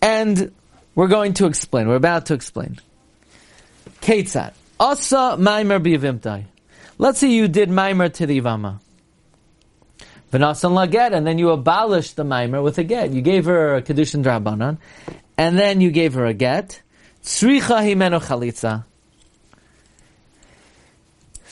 and 0.00 0.52
we're 0.94 1.08
going 1.08 1.34
to 1.34 1.46
explain. 1.46 1.88
We're 1.88 1.96
about 1.96 2.26
to 2.26 2.34
explain. 2.34 2.78
Ketzat. 4.00 4.54
Asa 4.78 5.36
Maimer 5.38 5.82
b'Yavimtai. 5.82 6.44
Let's 6.98 7.18
say 7.18 7.28
you 7.28 7.48
did 7.48 7.68
Maimer 7.68 8.12
to 8.14 8.26
the 8.26 8.40
Yavama. 8.40 8.80
V'nasan 10.32 10.72
laget, 10.72 11.12
and 11.12 11.26
then 11.26 11.38
you 11.38 11.50
abolished 11.50 12.16
the 12.16 12.24
Maimer 12.24 12.62
with 12.62 12.78
a 12.78 12.84
get. 12.84 13.12
You 13.12 13.22
gave 13.22 13.44
her 13.44 13.76
a 13.76 13.82
Kedushin 13.82 14.22
Drabanan, 14.24 14.78
and 15.38 15.58
then 15.58 15.80
you 15.80 15.90
gave 15.90 16.14
her 16.14 16.26
a 16.26 16.34
get. 16.34 16.82
Tzricha 17.22 17.82
himeno 17.82 18.20
chalitza 18.20 18.84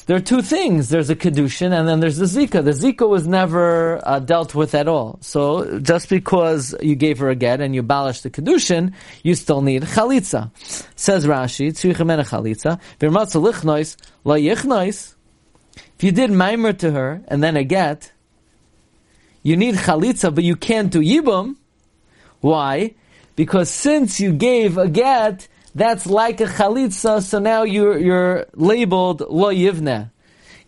there 0.07 0.17
are 0.17 0.21
two 0.21 0.43
things. 0.43 0.91
There's 0.91 1.09
a 1.09 1.17
kedushin, 1.17 1.73
and 1.73 1.89
then 1.89 2.01
there's 2.01 2.19
the 2.19 2.27
zika. 2.27 2.63
The 2.63 2.73
zika 2.73 3.09
was 3.09 3.27
never 3.27 4.07
uh, 4.07 4.19
dealt 4.19 4.55
with 4.55 4.75
at 4.75 4.87
all. 4.87 5.19
So 5.23 5.81
just 5.81 6.09
because 6.09 6.75
you 6.83 6.95
gave 6.95 7.19
her 7.19 7.31
a 7.31 7.35
get 7.35 7.61
and 7.61 7.75
you 7.75 7.81
abolished 7.81 8.23
the 8.23 8.31
kedushin, 8.31 8.93
you 9.23 9.35
still 9.35 9.63
need 9.63 9.83
chalitza. 9.83 10.51
Says 10.95 11.27
Rashi, 11.27 11.71
tzrichemena 11.71 12.29
chalitza. 12.29 12.81
V'irmatza. 13.01 15.15
If 15.97 16.05
you 16.05 16.13
did 16.13 16.31
maimer 16.31 16.77
to 16.79 16.93
her 16.93 17.23
and 17.29 17.43
then 17.43 17.57
a 17.57 17.65
get, 17.65 18.13
you 19.43 19.57
need 19.57 19.77
chalitza, 19.77 20.35
but 20.35 20.45
you 20.45 20.57
can't 20.57 20.91
do 20.91 21.01
yibum. 21.01 21.57
Why? 22.41 22.95
Because 23.37 23.71
since 23.71 24.21
you 24.21 24.33
gave 24.33 24.77
a 24.77 24.89
get, 24.89 25.49
that's 25.75 26.07
like 26.07 26.41
a 26.41 26.47
chalitza, 26.47 27.23
so 27.23 27.39
now 27.39 27.65
you're, 27.65 27.99
you're 27.99 28.47
labeled 28.55 29.21
lo 29.21 29.53
yivne. 29.53 30.11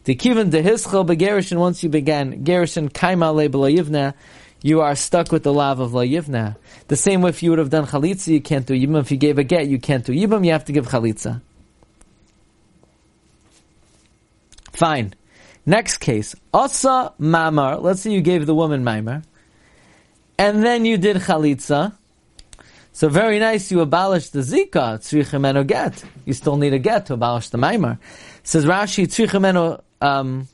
The 0.04 0.14
kivin 0.14 0.50
de 0.50 0.62
hischel 0.62 1.06
begerishin, 1.06 1.58
once 1.58 1.82
you 1.82 1.88
began 1.88 2.44
gerishin 2.44 2.90
kaima 2.90 3.34
label 3.34 3.60
lo 3.60 3.70
yivne, 3.70 4.14
you 4.62 4.80
are 4.80 4.96
stuck 4.96 5.30
with 5.30 5.44
the 5.44 5.52
lav 5.52 5.78
of 5.78 5.94
lo 5.94 6.04
yivne. 6.04 6.56
The 6.88 6.96
same 6.96 7.22
way 7.22 7.30
if 7.30 7.42
you 7.42 7.50
would 7.50 7.58
have 7.58 7.70
done 7.70 7.86
chalitza, 7.86 8.28
you 8.28 8.40
can't 8.40 8.66
do 8.66 8.74
yibam. 8.74 9.00
If 9.00 9.10
you 9.10 9.16
gave 9.16 9.38
a 9.38 9.44
get, 9.44 9.68
you 9.68 9.78
can't 9.78 10.04
do 10.04 10.12
yibam, 10.12 10.44
you 10.44 10.52
have 10.52 10.64
to 10.64 10.72
give 10.72 10.88
chalitza. 10.88 11.40
Fine. 14.72 15.14
Next 15.64 15.98
case. 15.98 16.34
Asa 16.52 17.14
mamar. 17.20 17.80
Let's 17.80 18.02
say 18.02 18.10
you 18.10 18.20
gave 18.20 18.44
the 18.46 18.54
woman 18.54 18.84
mamar. 18.84 19.24
And 20.38 20.62
then 20.62 20.84
you 20.84 20.98
did 20.98 21.16
chalitza. 21.16 21.96
So 22.96 23.10
very 23.10 23.38
nice, 23.38 23.70
you 23.70 23.82
abolish 23.82 24.30
the 24.30 24.38
zika, 24.38 24.96
tzrichem 24.96 25.66
get. 25.66 26.02
You 26.24 26.32
still 26.32 26.56
need 26.56 26.72
a 26.72 26.78
get 26.78 27.04
to 27.06 27.12
abolish 27.12 27.50
the 27.50 27.58
maimar. 27.58 27.98
Says 28.42 28.64
Rashi, 28.64 29.04
tzrichem 29.04 29.82
um, 30.00 30.48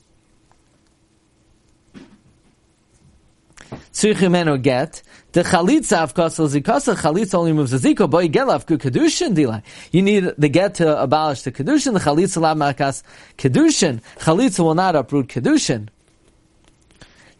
tzrichem 3.93 4.61
get. 4.61 5.03
The 5.31 5.43
chalitza 5.43 6.03
of 6.03 6.13
kasel 6.15 6.49
zikasa, 6.49 6.95
chalitza 6.95 7.35
only 7.35 7.53
moves 7.53 7.71
the 7.71 7.77
zika, 7.77 8.09
boy 8.09 8.27
gelaf 8.27 8.67
ku 8.67 8.77
kedushin 8.77 9.33
dila. 9.35 9.63
You 9.93 10.01
need 10.01 10.33
the 10.37 10.49
get 10.49 10.75
to 10.75 11.01
abolish 11.01 11.43
the 11.43 11.51
kedushin, 11.53 11.93
the 11.93 12.01
chalitza 12.01 12.41
la 12.41 12.55
makas 12.55 13.03
kedushin. 13.37 14.01
Chalitza 14.17 14.59
will 14.59 14.75
not 14.75 14.97
uproot 14.97 15.29
kedushin. 15.29 15.87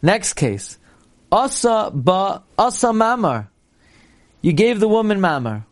Next 0.00 0.32
case. 0.32 0.78
Asa 1.30 1.90
ba, 1.92 2.42
asa 2.58 2.86
mamar 2.86 3.48
you 4.44 4.52
gave 4.52 4.78
the 4.78 4.88
woman 4.88 5.20
mamar. 5.20 5.64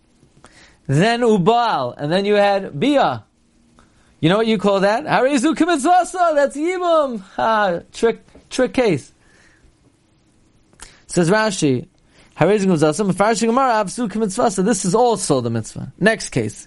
Then 0.87 1.21
ubal, 1.21 1.95
and 1.99 2.11
then 2.11 2.25
you 2.25 2.37
had 2.37 2.81
bia. 2.81 3.23
You 4.19 4.31
know 4.31 4.39
what 4.39 4.47
you 4.47 4.57
call 4.57 4.81
that? 4.81 5.05
Harizu 5.05 5.55
kimitzvasa. 5.55 6.35
That's 6.35 6.57
yibum. 6.57 7.21
Ha, 7.37 7.81
trick, 7.93 8.25
trick 8.49 8.73
case. 8.73 9.13
Says 11.07 11.29
Rashi. 11.29 11.87
Harizu 12.39 12.65
kimitzvasa. 12.65 13.13
Mefarshing 13.13 13.49
gemara 13.49 13.85
absu 13.85 14.09
kimitzvasa. 14.09 14.65
This 14.65 14.87
is 14.87 14.95
also 14.95 15.43
the 15.43 15.51
mitzvah. 15.51 15.93
Next 16.01 16.31
case. 16.31 16.67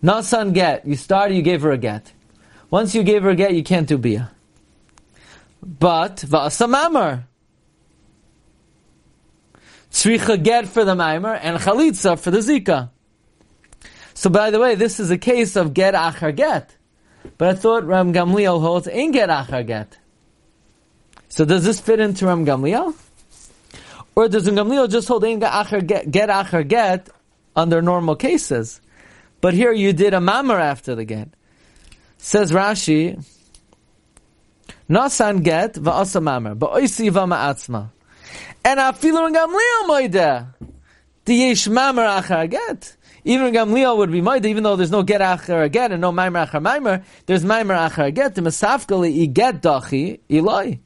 Nasan 0.00 0.54
get. 0.54 0.86
You 0.86 0.94
started. 0.94 1.34
You 1.34 1.42
gave 1.42 1.62
her 1.62 1.72
a 1.72 1.78
get. 1.78 2.12
Once 2.70 2.94
you 2.94 3.02
gave 3.02 3.24
her 3.24 3.30
a 3.30 3.34
get, 3.34 3.52
you 3.52 3.64
can't 3.64 3.88
do 3.88 3.98
bia. 3.98 4.30
But 5.60 6.18
va'asamamar. 6.18 7.24
Tzricha 9.92 10.42
get 10.42 10.66
for 10.66 10.84
the 10.84 10.94
Maimer 10.94 11.38
and 11.40 11.58
Chalitza 11.58 12.18
for 12.18 12.30
the 12.30 12.38
Zika. 12.38 12.90
So 14.14 14.30
by 14.30 14.50
the 14.50 14.58
way, 14.58 14.74
this 14.74 14.98
is 14.98 15.10
a 15.10 15.18
case 15.18 15.54
of 15.54 15.74
get 15.74 15.94
achar 15.94 16.34
get. 16.34 16.74
But 17.36 17.48
I 17.48 17.54
thought 17.54 17.84
Ram 17.84 18.12
Gamliel 18.12 18.60
holds 18.60 18.86
in 18.86 19.12
get 19.12 19.28
achar 19.28 19.66
get. 19.66 19.98
So 21.28 21.44
does 21.44 21.64
this 21.64 21.78
fit 21.78 22.00
into 22.00 22.26
Ram 22.26 22.44
Gamliel? 22.46 22.94
Or 24.14 24.28
does 24.28 24.46
Ram 24.50 24.56
Gamliel 24.56 24.90
just 24.90 25.08
hold 25.08 25.24
in 25.24 25.40
get 25.40 25.52
achar 25.52 25.86
get, 25.86 26.10
get 26.10 26.30
achar 26.30 26.66
get 26.66 27.10
under 27.54 27.82
normal 27.82 28.16
cases? 28.16 28.80
But 29.42 29.54
here 29.54 29.72
you 29.72 29.92
did 29.92 30.14
a 30.14 30.18
mamar 30.18 30.58
after 30.58 30.94
the 30.94 31.04
get. 31.04 31.28
Says 32.16 32.50
Rashi, 32.50 33.22
Nasan 34.88 35.42
get 35.42 35.74
va'asa 35.74 36.22
mamar, 36.22 36.56
ba'oisi 36.56 37.10
vama 37.10 37.36
atzma. 37.36 37.90
And 38.64 38.78
afilu 38.78 39.26
and 39.26 39.36
Gamliel 39.36 39.88
moide. 39.88 40.46
The 41.24 41.34
yesh 41.34 41.68
mamar 41.68 42.22
achar 42.22 42.48
get. 42.48 42.96
Even 43.24 43.52
Gamliel 43.52 43.96
would 43.98 44.10
be 44.10 44.20
moide, 44.20 44.44
even 44.46 44.62
though 44.62 44.76
there's 44.76 44.90
no 44.90 45.02
get 45.02 45.20
achar 45.20 45.70
get 45.70 45.92
and 45.92 46.00
no 46.00 46.12
maimer 46.12 46.46
achar 46.46 46.62
maimer, 46.62 47.04
there's 47.26 47.44
maimer 47.44 47.88
achar 47.88 48.12
get. 48.14 48.34
The 48.34 48.40
mesafkali 48.42 49.22
i 49.22 49.26
get 49.26 49.62
dachi 49.62 50.20
iloi. 50.30 50.78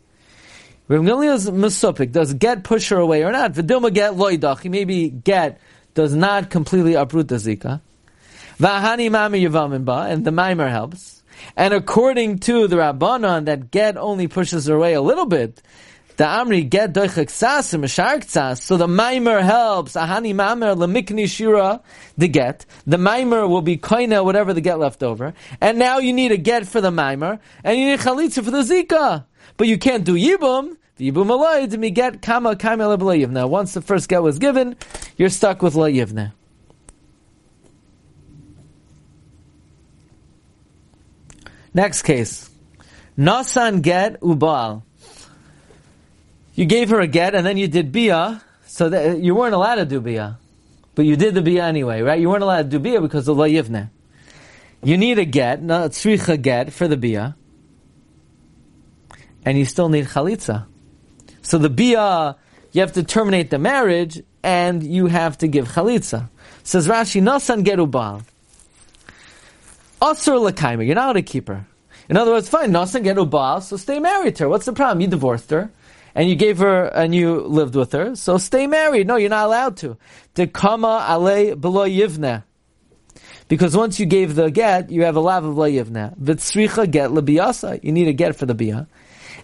Rav 0.88 1.02
Gamliel's 1.02 1.50
mesupik, 1.50 2.12
does 2.12 2.32
get 2.34 2.64
push 2.64 2.90
her 2.90 2.98
away 2.98 3.24
or 3.24 3.32
not? 3.32 3.52
V'dilma 3.52 3.92
get 3.92 4.16
loy 4.16 4.36
dachi, 4.36 4.70
maybe 4.70 5.10
get 5.10 5.60
does 5.94 6.14
not 6.14 6.50
completely 6.50 6.94
uproot 6.94 7.28
the 7.28 7.36
zika. 7.36 7.80
V'ahani 8.58 9.10
mami 9.10 9.42
yavamin 9.42 9.84
ba, 9.84 10.06
and 10.08 10.24
the 10.24 10.30
maimer 10.30 10.70
helps. 10.70 11.22
And 11.56 11.74
according 11.74 12.38
to 12.40 12.66
the 12.68 12.76
Rabbanon, 12.76 13.44
that 13.46 13.70
get 13.70 13.96
only 13.96 14.28
pushes 14.28 14.66
her 14.66 14.74
away 14.74 14.94
a 14.94 15.02
little 15.02 15.26
bit. 15.26 15.62
The 16.16 16.24
Amri 16.24 16.68
get 16.68 16.94
doichek 16.94 17.28
sas 17.28 17.74
and 17.74 18.58
So 18.58 18.76
the 18.78 18.88
mimer 18.88 19.40
helps. 19.42 19.92
Ahani 19.92 20.34
Maimer 20.34 20.74
lemikni 20.74 21.28
shira 21.28 21.82
the 22.16 22.28
get. 22.28 22.64
The 22.86 22.96
mimer 22.96 23.46
will 23.46 23.60
be 23.60 23.76
koina 23.76 24.24
whatever 24.24 24.54
the 24.54 24.62
get 24.62 24.78
left 24.78 25.02
over. 25.02 25.34
And 25.60 25.78
now 25.78 25.98
you 25.98 26.14
need 26.14 26.32
a 26.32 26.38
get 26.38 26.66
for 26.66 26.80
the 26.80 26.90
mimer 26.90 27.38
and 27.62 27.78
you 27.78 27.86
need 27.86 28.00
chalitza 28.00 28.42
for 28.42 28.50
the 28.50 28.62
zika. 28.62 29.26
But 29.58 29.66
you 29.66 29.76
can't 29.76 30.04
do 30.04 30.14
yibum. 30.14 30.76
The 30.96 31.12
yibum 31.12 31.26
aloyd 31.26 31.76
me 31.76 31.90
get 31.90 32.22
kama 32.22 32.56
kama 32.56 32.96
Now 33.26 33.46
once 33.46 33.74
the 33.74 33.82
first 33.82 34.08
get 34.08 34.22
was 34.22 34.38
given, 34.38 34.76
you're 35.18 35.28
stuck 35.28 35.60
with 35.60 35.74
la 35.74 35.84
yivna. 35.84 36.32
Next 41.74 42.04
case. 42.04 42.48
Nasan 43.18 43.82
get 43.82 44.18
ubal. 44.22 44.85
You 46.56 46.64
gave 46.64 46.88
her 46.88 47.00
a 47.00 47.06
get 47.06 47.34
and 47.34 47.46
then 47.46 47.58
you 47.58 47.68
did 47.68 47.92
bia, 47.92 48.42
so 48.66 48.88
that 48.88 49.20
you 49.20 49.34
weren't 49.34 49.54
allowed 49.54 49.76
to 49.76 49.84
do 49.84 50.00
bia. 50.00 50.38
But 50.94 51.04
you 51.04 51.14
did 51.14 51.34
the 51.34 51.42
bia 51.42 51.64
anyway, 51.64 52.00
right? 52.00 52.18
You 52.18 52.30
weren't 52.30 52.42
allowed 52.42 52.62
to 52.62 52.68
do 52.68 52.78
bia 52.78 53.02
because 53.02 53.28
of 53.28 53.36
la 53.36 53.44
yivne. 53.44 53.90
You 54.82 54.96
need 54.96 55.18
a 55.18 55.26
get, 55.26 55.62
not 55.62 55.90
tzricha 55.90 56.40
get 56.40 56.72
for 56.72 56.88
the 56.88 56.96
bia. 56.96 57.36
And 59.44 59.58
you 59.58 59.66
still 59.66 59.90
need 59.90 60.06
chalitza. 60.06 60.66
So 61.42 61.58
the 61.58 61.68
bia, 61.68 62.36
you 62.72 62.80
have 62.80 62.92
to 62.92 63.02
terminate 63.02 63.50
the 63.50 63.58
marriage 63.58 64.22
and 64.42 64.82
you 64.82 65.08
have 65.08 65.36
to 65.38 65.48
give 65.48 65.68
chalitza. 65.68 66.30
Says 66.64 66.88
Rashi, 66.88 67.20
nasan 67.20 67.64
get 67.64 67.78
ubal. 67.78 68.24
Asur 70.00 70.40
l'kaimer, 70.40 70.86
you're 70.86 70.94
not 70.94 71.16
a 71.16 71.22
keeper. 71.22 71.66
In 72.08 72.16
other 72.16 72.30
words, 72.30 72.48
fine, 72.48 72.72
nasan 72.72 73.04
get 73.04 73.18
ubal, 73.18 73.62
so 73.62 73.76
stay 73.76 73.98
married 73.98 74.36
to 74.36 74.44
her. 74.44 74.48
What's 74.48 74.64
the 74.64 74.72
problem? 74.72 75.02
You 75.02 75.08
divorced 75.08 75.50
her 75.50 75.70
and 76.16 76.30
you 76.30 76.34
gave 76.34 76.58
her 76.58 76.86
and 76.86 77.14
you 77.14 77.42
lived 77.42 77.76
with 77.76 77.92
her, 77.92 78.16
so 78.16 78.38
stay 78.38 78.66
married. 78.66 79.06
No, 79.06 79.16
you're 79.16 79.28
not 79.28 79.44
allowed 79.44 79.76
to. 79.76 79.98
Dekama 80.34 81.06
ale 81.08 81.54
below 81.54 81.86
yivne. 81.86 82.42
Because 83.48 83.76
once 83.76 84.00
you 84.00 84.06
gave 84.06 84.34
the 84.34 84.50
get, 84.50 84.90
you 84.90 85.04
have 85.04 85.14
a 85.14 85.20
lav 85.20 85.44
of 85.44 85.58
la 85.58 85.66
yivne. 85.66 86.18
V'tzricha 86.18 86.90
get 86.90 87.10
lebiyasa. 87.10 87.84
You 87.84 87.92
need 87.92 88.08
a 88.08 88.14
get 88.14 88.34
for 88.34 88.46
the 88.46 88.54
bia. 88.54 88.88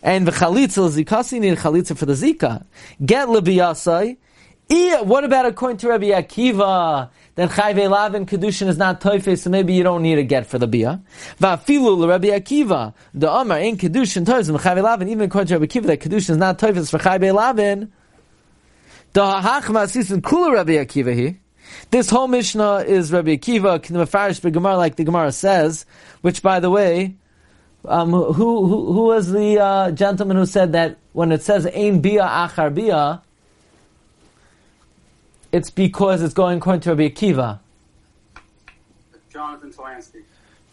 And 0.02 0.26
v'chalitza 0.26 1.04
zikasi, 1.04 1.32
you 1.34 1.40
need 1.40 1.52
a 1.52 1.56
chalitza 1.56 1.94
for 1.94 2.06
the 2.06 2.14
zika. 2.14 2.64
Get 3.04 3.28
lebiyasa. 3.28 4.16
What 5.04 5.24
about 5.24 5.44
according 5.44 5.76
to 5.78 5.88
Rabbi 5.88 6.06
Akiva? 6.06 7.10
Then 7.34 7.48
chayve 7.48 7.88
lav 7.88 8.14
and 8.14 8.28
kedushin 8.28 8.68
is 8.68 8.76
not 8.76 9.00
toife, 9.00 9.38
so 9.38 9.48
maybe 9.48 9.72
you 9.72 9.82
don't 9.82 10.02
need 10.02 10.18
a 10.18 10.22
get 10.22 10.46
for 10.46 10.58
the 10.58 10.66
bia. 10.66 11.02
Va'afilu 11.40 12.06
Rabbi 12.06 12.28
Akiva, 12.28 12.94
the 13.14 13.32
Amar 13.32 13.58
in 13.60 13.76
kedushin 13.78 14.26
toives 14.26 14.48
and 14.48 14.58
chayve 14.58 14.82
lavin. 14.82 15.08
Even 15.08 15.26
according 15.26 15.48
to 15.48 15.54
Rabbi 15.54 15.66
Akiva, 15.66 15.86
that 15.86 16.00
kedushin 16.00 16.30
is 16.30 16.36
not 16.36 16.58
toife 16.58 16.74
for 16.90 16.98
chayve 16.98 17.34
lavin. 17.34 17.90
The 19.14 19.22
hachma 19.22 19.86
sisin 19.86 20.20
kula 20.20 20.52
Rabbi 20.54 20.72
Akiva 20.72 21.14
here. 21.14 21.38
This 21.90 22.10
whole 22.10 22.28
Mishnah 22.28 22.84
is 22.86 23.12
Rabbi 23.12 23.36
Akiva, 23.36 23.80
Mefarish 23.80 24.52
Gemara, 24.52 24.76
like 24.76 24.96
the 24.96 25.04
Gemara 25.04 25.32
says, 25.32 25.86
which, 26.20 26.42
by 26.42 26.60
the 26.60 26.70
way, 26.70 27.16
um, 27.86 28.10
who, 28.10 28.32
who, 28.32 28.92
who 28.92 29.04
was 29.06 29.32
the 29.32 29.58
uh, 29.58 29.90
gentleman 29.90 30.36
who 30.36 30.46
said 30.46 30.72
that 30.72 30.98
when 31.12 31.32
it 31.32 31.42
says 31.42 31.66
Ein 31.66 32.00
Bia 32.00 32.22
Achar 32.22 32.74
Bia, 32.74 33.22
it's 35.52 35.70
because 35.70 36.22
it's 36.22 36.34
going 36.34 36.58
according 36.58 36.80
to 36.80 36.90
Rabbi 36.90 37.08
Akiva. 37.08 37.60
Jonathan 39.30 39.70
Talansky. 39.70 40.22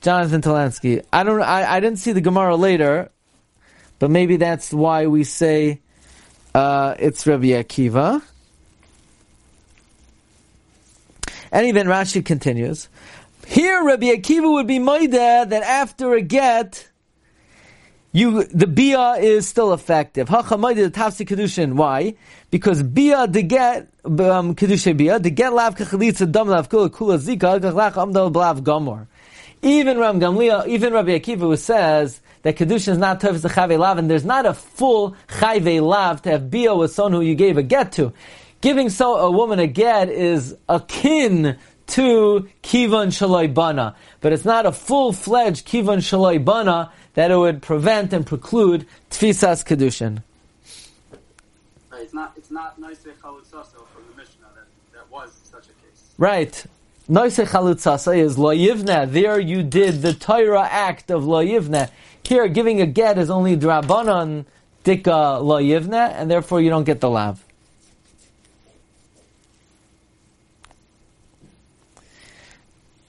Jonathan 0.01 0.41
Talansky. 0.41 1.05
I 1.11 1.23
don't. 1.23 1.41
I, 1.41 1.75
I 1.75 1.79
didn't 1.79 1.99
see 1.99 2.13
the 2.13 2.21
Gemara 2.21 2.55
later, 2.55 3.11
but 3.99 4.09
maybe 4.09 4.37
that's 4.37 4.73
why 4.73 5.07
we 5.07 5.25
say 5.25 5.81
uh, 6.55 6.95
it's 6.97 7.27
Rabbi 7.27 7.47
Akiva. 7.47 8.21
And 11.51 11.65
even 11.65 11.87
Rashi 11.87 12.23
continues. 12.23 12.89
Here, 13.47 13.83
Rabbi 13.83 14.07
Akiva 14.07 14.51
would 14.51 14.67
be 14.67 14.77
moida 14.77 15.49
that 15.49 15.63
after 15.63 16.13
a 16.13 16.21
get, 16.21 16.88
you 18.11 18.43
the 18.45 18.67
bia 18.67 19.13
is 19.19 19.47
still 19.47 19.73
effective. 19.73 20.29
Hacha 20.29 20.55
moida 20.55 20.89
tafsi 20.89 21.27
kedushin. 21.27 21.73
Why? 21.73 22.15
Because 22.49 22.81
bia 22.81 23.27
the 23.27 23.43
get 23.43 23.87
um, 24.03 24.53
bia 24.53 25.19
the 25.19 25.29
get 25.29 25.53
lav 25.53 25.75
kachalitza 25.75 26.31
dam 26.31 26.47
lav 26.47 26.69
kula 26.69 26.89
kula 26.89 27.17
zika 27.17 27.59
kachlach 27.59 27.93
amdal 27.93 28.31
blav 28.31 28.61
gomor. 28.61 29.07
Even 29.61 29.97
Ram 29.97 30.21
Gamliel, 30.21 30.67
even 30.67 30.93
Rabbi 30.93 31.19
Akiva 31.19 31.41
who 31.41 31.57
says 31.57 32.21
that 32.43 32.55
kedushin 32.55 32.93
is 32.93 32.97
not 32.97 33.19
tofes 33.19 33.41
the 33.41 33.49
chayve 33.49 33.77
lav, 33.77 33.97
and 33.97 34.09
there's 34.09 34.23
not 34.23 34.45
a 34.45 34.53
full 34.53 35.15
chayve 35.27 35.81
lav 35.81 36.21
to 36.21 36.31
have 36.31 36.49
bia 36.49 36.73
with 36.73 36.91
someone 36.93 37.11
who 37.11 37.21
you 37.21 37.35
gave 37.35 37.57
a 37.57 37.63
get 37.63 37.91
to. 37.93 38.13
Giving 38.61 38.89
so 38.89 39.17
a 39.17 39.29
woman 39.29 39.59
a 39.59 39.67
get 39.67 40.09
is 40.09 40.55
akin 40.67 41.57
to 41.87 42.47
kivan 42.61 43.07
shaloi 43.07 43.53
bana, 43.53 43.95
but 44.21 44.31
it's 44.31 44.45
not 44.45 44.65
a 44.65 44.71
full-fledged 44.71 45.67
kivan 45.67 45.97
shaloi 45.97 46.43
bana 46.43 46.91
that 47.13 47.31
it 47.31 47.37
would 47.37 47.61
prevent 47.61 48.13
and 48.13 48.25
preclude 48.25 48.85
tfisas 49.09 49.63
kedushin. 49.65 50.23
Right, 51.91 52.01
it's 52.01 52.13
not 52.13 52.33
it's 52.37 52.51
not 52.51 52.79
chalutzaso 52.79 53.87
from 53.93 54.03
the 54.09 54.15
Mishnah 54.17 54.47
that, 54.55 54.67
that 54.93 55.11
was 55.11 55.31
such 55.43 55.65
a 55.65 55.73
case. 55.85 56.13
Right. 56.17 56.65
Noise 57.07 57.37
chalutzasa 57.37 58.15
is 58.17 58.37
lo 58.37 58.55
yivna. 58.55 59.11
There 59.11 59.39
you 59.39 59.63
did 59.63 60.03
the 60.03 60.13
Torah 60.13 60.67
act 60.69 61.09
of 61.09 61.25
lo 61.25 61.43
yivna. 61.43 61.89
Here, 62.23 62.47
giving 62.47 62.79
a 62.79 62.85
get 62.85 63.17
is 63.17 63.31
only 63.31 63.57
drabanan 63.57 64.45
dika 64.83 65.41
lo 65.43 65.59
yivna, 65.59 66.13
and 66.13 66.29
therefore 66.29 66.61
you 66.61 66.69
don't 66.69 66.83
get 66.83 67.01
the 67.01 67.09
lav. 67.09 67.43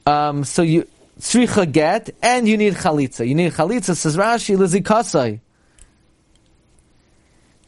Um, 0.06 0.44
so 0.44 0.62
you 0.62 0.88
tzricha 1.20 1.70
get, 1.70 2.11
and 2.22 2.48
you 2.48 2.56
need 2.56 2.74
chalitza. 2.74 3.26
You 3.26 3.35
need 3.35 3.52
chalitza, 3.52 3.94
says 3.94 4.16
Rashi, 4.16 4.56
lizikasai. 4.56 5.40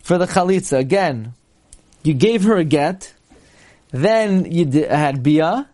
For 0.03 0.19
the 0.19 0.27
chalitza, 0.27 0.79
again, 0.79 1.35
you 2.03 2.15
gave 2.15 2.45
her 2.45 2.57
a 2.57 2.65
get, 2.65 3.15
then 3.91 4.51
you 4.51 4.85
had 4.85 5.23
bia, 5.23 5.69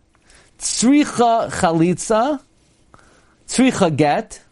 tzricha 0.58 1.50
chalitza, 1.50 2.40
tzricha 3.46 3.96
get, 3.96 4.42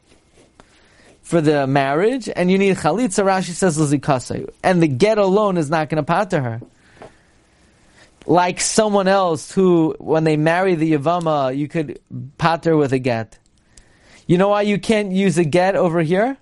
for 1.22 1.40
the 1.40 1.66
marriage, 1.66 2.28
and 2.34 2.50
you 2.50 2.56
need 2.56 2.76
chalitza, 2.76 3.24
Rashi 3.24 3.50
says 3.50 3.76
lizikasai. 3.76 4.48
And 4.62 4.82
the 4.82 4.88
get 4.88 5.18
alone 5.18 5.58
is 5.58 5.68
not 5.68 5.88
going 5.90 6.02
to 6.02 6.04
pater 6.04 6.40
her 6.40 6.60
like 8.26 8.60
someone 8.60 9.08
else 9.08 9.52
who, 9.52 9.94
when 9.98 10.24
they 10.24 10.36
marry 10.36 10.74
the 10.74 10.92
Yavama, 10.92 11.56
you 11.56 11.68
could 11.68 12.00
pater 12.38 12.76
with 12.76 12.92
a 12.92 12.98
get. 12.98 13.38
You 14.26 14.38
know 14.38 14.48
why 14.48 14.62
you 14.62 14.78
can't 14.78 15.12
use 15.12 15.38
a 15.38 15.44
get 15.44 15.76
over 15.76 16.02
here? 16.02 16.36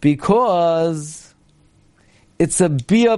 Because 0.00 1.34
it's 2.38 2.60
a 2.60 2.68
bia. 2.68 3.16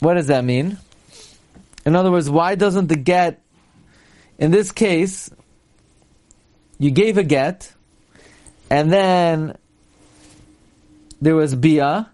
What 0.00 0.14
does 0.14 0.26
that 0.26 0.44
mean? 0.44 0.78
In 1.86 1.96
other 1.96 2.10
words, 2.10 2.28
why 2.28 2.54
doesn't 2.54 2.88
the 2.88 2.96
get, 2.96 3.40
in 4.38 4.50
this 4.50 4.72
case, 4.72 5.30
you 6.78 6.90
gave 6.90 7.16
a 7.16 7.22
get, 7.22 7.72
and 8.70 8.92
then 8.92 9.56
there 11.20 11.34
was 11.34 11.54
Bia. 11.54 12.10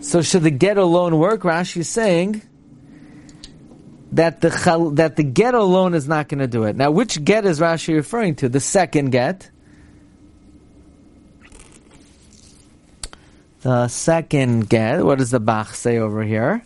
So 0.00 0.22
should 0.22 0.42
the 0.42 0.50
get 0.50 0.76
alone 0.76 1.18
work? 1.18 1.42
Rashi 1.42 1.78
is 1.78 1.88
saying 1.88 2.42
that 4.12 4.40
the 4.40 4.92
that 4.94 5.16
the 5.16 5.22
get 5.22 5.54
alone 5.54 5.94
is 5.94 6.08
not 6.08 6.28
going 6.28 6.40
to 6.40 6.48
do 6.48 6.64
it. 6.64 6.74
Now, 6.74 6.90
which 6.90 7.22
get 7.24 7.44
is 7.44 7.60
Rashi 7.60 7.94
referring 7.94 8.34
to? 8.36 8.48
The 8.48 8.60
second 8.60 9.10
get. 9.10 9.50
The 13.62 13.88
second 13.88 14.68
get, 14.70 15.04
what 15.04 15.18
does 15.18 15.30
the 15.30 15.40
Bach 15.40 15.74
say 15.74 15.98
over 15.98 16.22
here? 16.22 16.62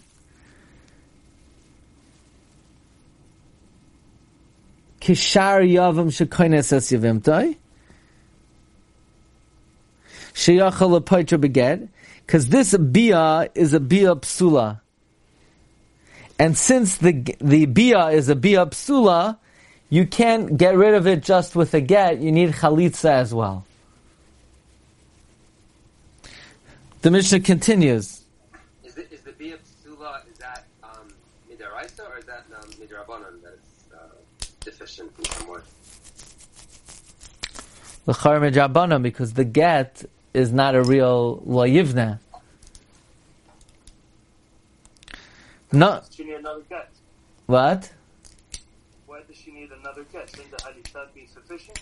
Kishar 5.00 5.60
yavam 5.68 6.08
shekoines 6.08 6.72
es. 6.72 6.90
Sheyachal 10.34 11.40
beget. 11.40 11.88
Because 12.26 12.48
this 12.48 12.76
bia 12.76 13.50
is 13.54 13.74
a 13.74 13.80
bia 13.80 14.16
psula. 14.16 14.80
And 16.38 16.56
since 16.56 16.96
the 16.96 17.12
the 17.40 17.66
bia 17.66 18.06
is 18.06 18.28
a 18.28 18.34
bia 18.34 18.66
psula, 18.66 19.36
you 19.90 20.06
can't 20.06 20.56
get 20.56 20.74
rid 20.76 20.94
of 20.94 21.06
it 21.06 21.22
just 21.22 21.54
with 21.54 21.74
a 21.74 21.80
get. 21.80 22.20
You 22.20 22.32
need 22.32 22.52
chalitza 22.52 23.10
as 23.10 23.34
well. 23.34 23.66
The 27.04 27.10
Mishnah 27.10 27.40
continues. 27.40 28.22
Is 28.82 28.94
the, 28.94 29.12
is 29.12 29.20
the 29.20 29.32
Bia 29.32 29.58
Psula, 29.58 30.26
is 30.26 30.38
that 30.38 30.64
um, 30.82 31.08
Midaraisa 31.50 32.08
or 32.10 32.16
is 32.16 32.24
that 32.24 32.46
um, 32.58 32.70
Midarabanan 32.80 33.42
that's 33.42 33.84
uh, 33.94 33.98
deficient 34.60 35.12
in 35.18 35.24
some 35.26 35.48
way? 35.48 35.60
L'char 38.06 38.40
medrabana, 38.40 39.02
because 39.02 39.34
the 39.34 39.44
get 39.44 40.02
is 40.32 40.50
not 40.50 40.74
a 40.74 40.82
real 40.82 41.42
layivna. 41.46 42.20
No, 45.72 46.00
Do 46.10 46.22
you 46.22 46.30
need 46.30 46.38
another 46.38 46.62
get? 46.70 46.88
what? 47.44 47.92
Why 49.04 49.20
does 49.28 49.36
she 49.36 49.52
need 49.52 49.70
another 49.78 50.04
get? 50.10 50.30
Shouldn't 50.30 50.52
the 50.52 50.56
halitza 50.56 51.12
be 51.14 51.26
sufficient? 51.26 51.78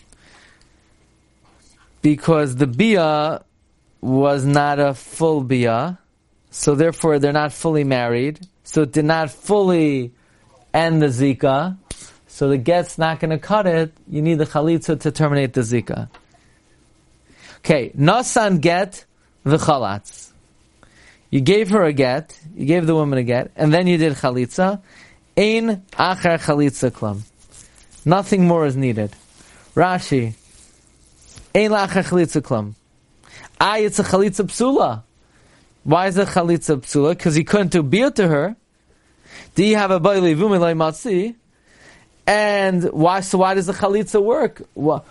because 2.03 2.57
the 2.57 2.67
bia 2.67 3.45
was 4.03 4.45
not 4.45 4.81
a 4.81 4.93
full 4.93 5.43
bia, 5.43 5.99
so 6.51 6.75
therefore 6.75 7.19
they're 7.19 7.33
not 7.33 7.53
fully 7.53 7.85
married. 7.85 8.41
So 8.65 8.83
it 8.83 8.93
did 8.93 9.05
not 9.05 9.31
fully 9.31 10.13
end 10.75 11.01
the 11.01 11.07
zika. 11.07 11.79
So 12.27 12.49
the 12.49 12.59
get's 12.59 12.99
not 12.99 13.21
going 13.21 13.31
to 13.31 13.39
cut 13.39 13.67
it. 13.67 13.93
You 14.09 14.21
need 14.21 14.39
the 14.39 14.47
chalitza 14.47 15.01
to 15.01 15.11
terminate 15.11 15.53
the 15.55 15.61
zika. 15.61 16.09
Okay, 17.59 17.93
nasan 17.97 18.61
get 18.61 19.05
the 19.45 19.57
v'chalatz. 19.57 20.33
You 21.31 21.41
gave 21.41 21.71
her 21.71 21.85
a 21.85 21.93
get. 21.93 22.39
You 22.55 22.67
gave 22.67 22.87
the 22.87 22.95
woman 22.95 23.19
a 23.19 23.23
get, 23.23 23.53
and 23.55 23.73
then 23.73 23.87
you 23.87 23.99
did 23.99 24.15
chalitza. 24.15 24.83
Ein 25.37 25.83
achar 25.93 26.43
chalitza 26.43 26.91
klam. 26.91 27.21
Nothing 28.05 28.47
more 28.47 28.67
is 28.67 28.77
needed. 28.77 29.13
Rashi. 29.77 30.35
Ein 31.55 31.71
lachar 31.71 32.05
chalitza 32.05 32.43
klam. 32.43 32.75
Ah, 33.65 33.77
it's 33.77 34.01
a 34.01 34.03
chalitza 34.03 34.45
psula. 34.45 35.05
Why 35.85 36.09
is 36.09 36.19
it 36.19 36.27
chalitza 36.27 36.79
psula? 36.79 37.11
Because 37.11 37.37
he 37.37 37.45
couldn't 37.45 37.71
do 37.71 37.85
bia 37.85 38.11
to 38.11 38.27
her. 38.27 38.57
Do 39.55 39.65
you 39.65 39.77
have 39.77 39.93
a 39.93 40.01
baili 40.01 40.35
vumilai 40.35 40.75
matzi? 40.77 41.37
And 42.27 42.83
why? 42.91 43.21
So 43.21 43.39
why 43.39 43.55
does 43.55 43.67
the 43.67 43.73
chalitza 43.73 44.21
work? 44.21 44.63
Well, 44.75 45.05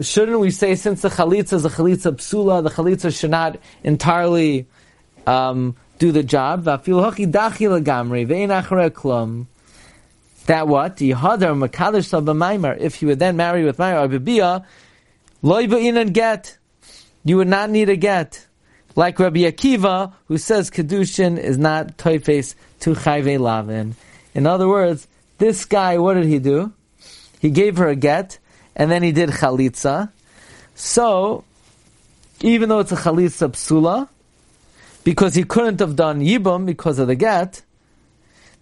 shouldn't 0.00 0.40
we 0.40 0.50
say 0.50 0.74
since 0.74 1.02
the 1.02 1.10
chalitza 1.10 1.52
is 1.52 1.64
a 1.64 1.70
chalitza 1.70 2.16
psula, 2.16 2.64
the 2.64 2.70
chalitza 2.70 3.16
should 3.16 3.30
not 3.30 3.60
entirely 3.84 4.66
um, 5.24 5.76
do 6.00 6.10
the 6.10 6.24
job? 6.24 6.64
That 6.64 6.84
what? 10.66 11.00
If 11.00 12.94
he 12.96 13.06
would 13.06 13.18
then 13.20 13.36
marry 13.36 13.64
with 13.64 13.78
maimer 13.78 14.02
or 14.02 14.08
bibia, 14.08 14.64
loy 15.40 16.04
get. 16.06 16.58
You 17.24 17.36
would 17.36 17.48
not 17.48 17.70
need 17.70 17.88
a 17.88 17.96
get. 17.96 18.46
Like 18.94 19.18
Rabbi 19.18 19.40
Akiva, 19.40 20.12
who 20.28 20.38
says 20.38 20.70
kedushin 20.70 21.38
is 21.38 21.56
not 21.56 21.96
toifes 21.96 22.54
to 22.80 22.94
chayve 22.94 23.38
lavin. 23.40 23.94
In 24.34 24.46
other 24.46 24.68
words, 24.68 25.08
this 25.38 25.64
guy, 25.64 25.98
what 25.98 26.14
did 26.14 26.26
he 26.26 26.38
do? 26.38 26.72
He 27.40 27.50
gave 27.50 27.76
her 27.78 27.88
a 27.88 27.96
get, 27.96 28.38
and 28.76 28.90
then 28.90 29.02
he 29.02 29.12
did 29.12 29.30
chalitza. 29.30 30.10
So, 30.74 31.44
even 32.40 32.68
though 32.68 32.80
it's 32.80 32.92
a 32.92 32.96
chalitza 32.96 33.50
psula, 33.50 34.08
because 35.04 35.34
he 35.34 35.44
couldn't 35.44 35.80
have 35.80 35.96
done 35.96 36.20
yibum 36.20 36.66
because 36.66 36.98
of 36.98 37.08
the 37.08 37.16
get, 37.16 37.62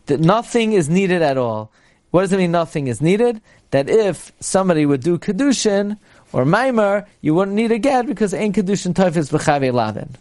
that 0.06 0.20
nothing 0.20 0.72
is 0.72 0.88
needed 0.88 1.22
at 1.22 1.36
all. 1.36 1.70
What 2.10 2.22
does 2.22 2.32
it 2.32 2.38
mean 2.38 2.50
nothing 2.50 2.86
is 2.86 3.00
needed? 3.00 3.40
That 3.70 3.88
if 3.88 4.32
somebody 4.40 4.86
would 4.86 5.02
do 5.02 5.18
kedushin 5.18 5.98
or 6.32 6.44
maimer, 6.44 7.06
you 7.20 7.34
wouldn't 7.34 7.56
need 7.56 7.72
a 7.72 7.78
get 7.78 8.06
because 8.06 8.32
ain't 8.32 8.54
kedushin 8.54 8.94
toifes 8.94 9.30
b'chave 9.30 9.72
lavin. 9.72 10.16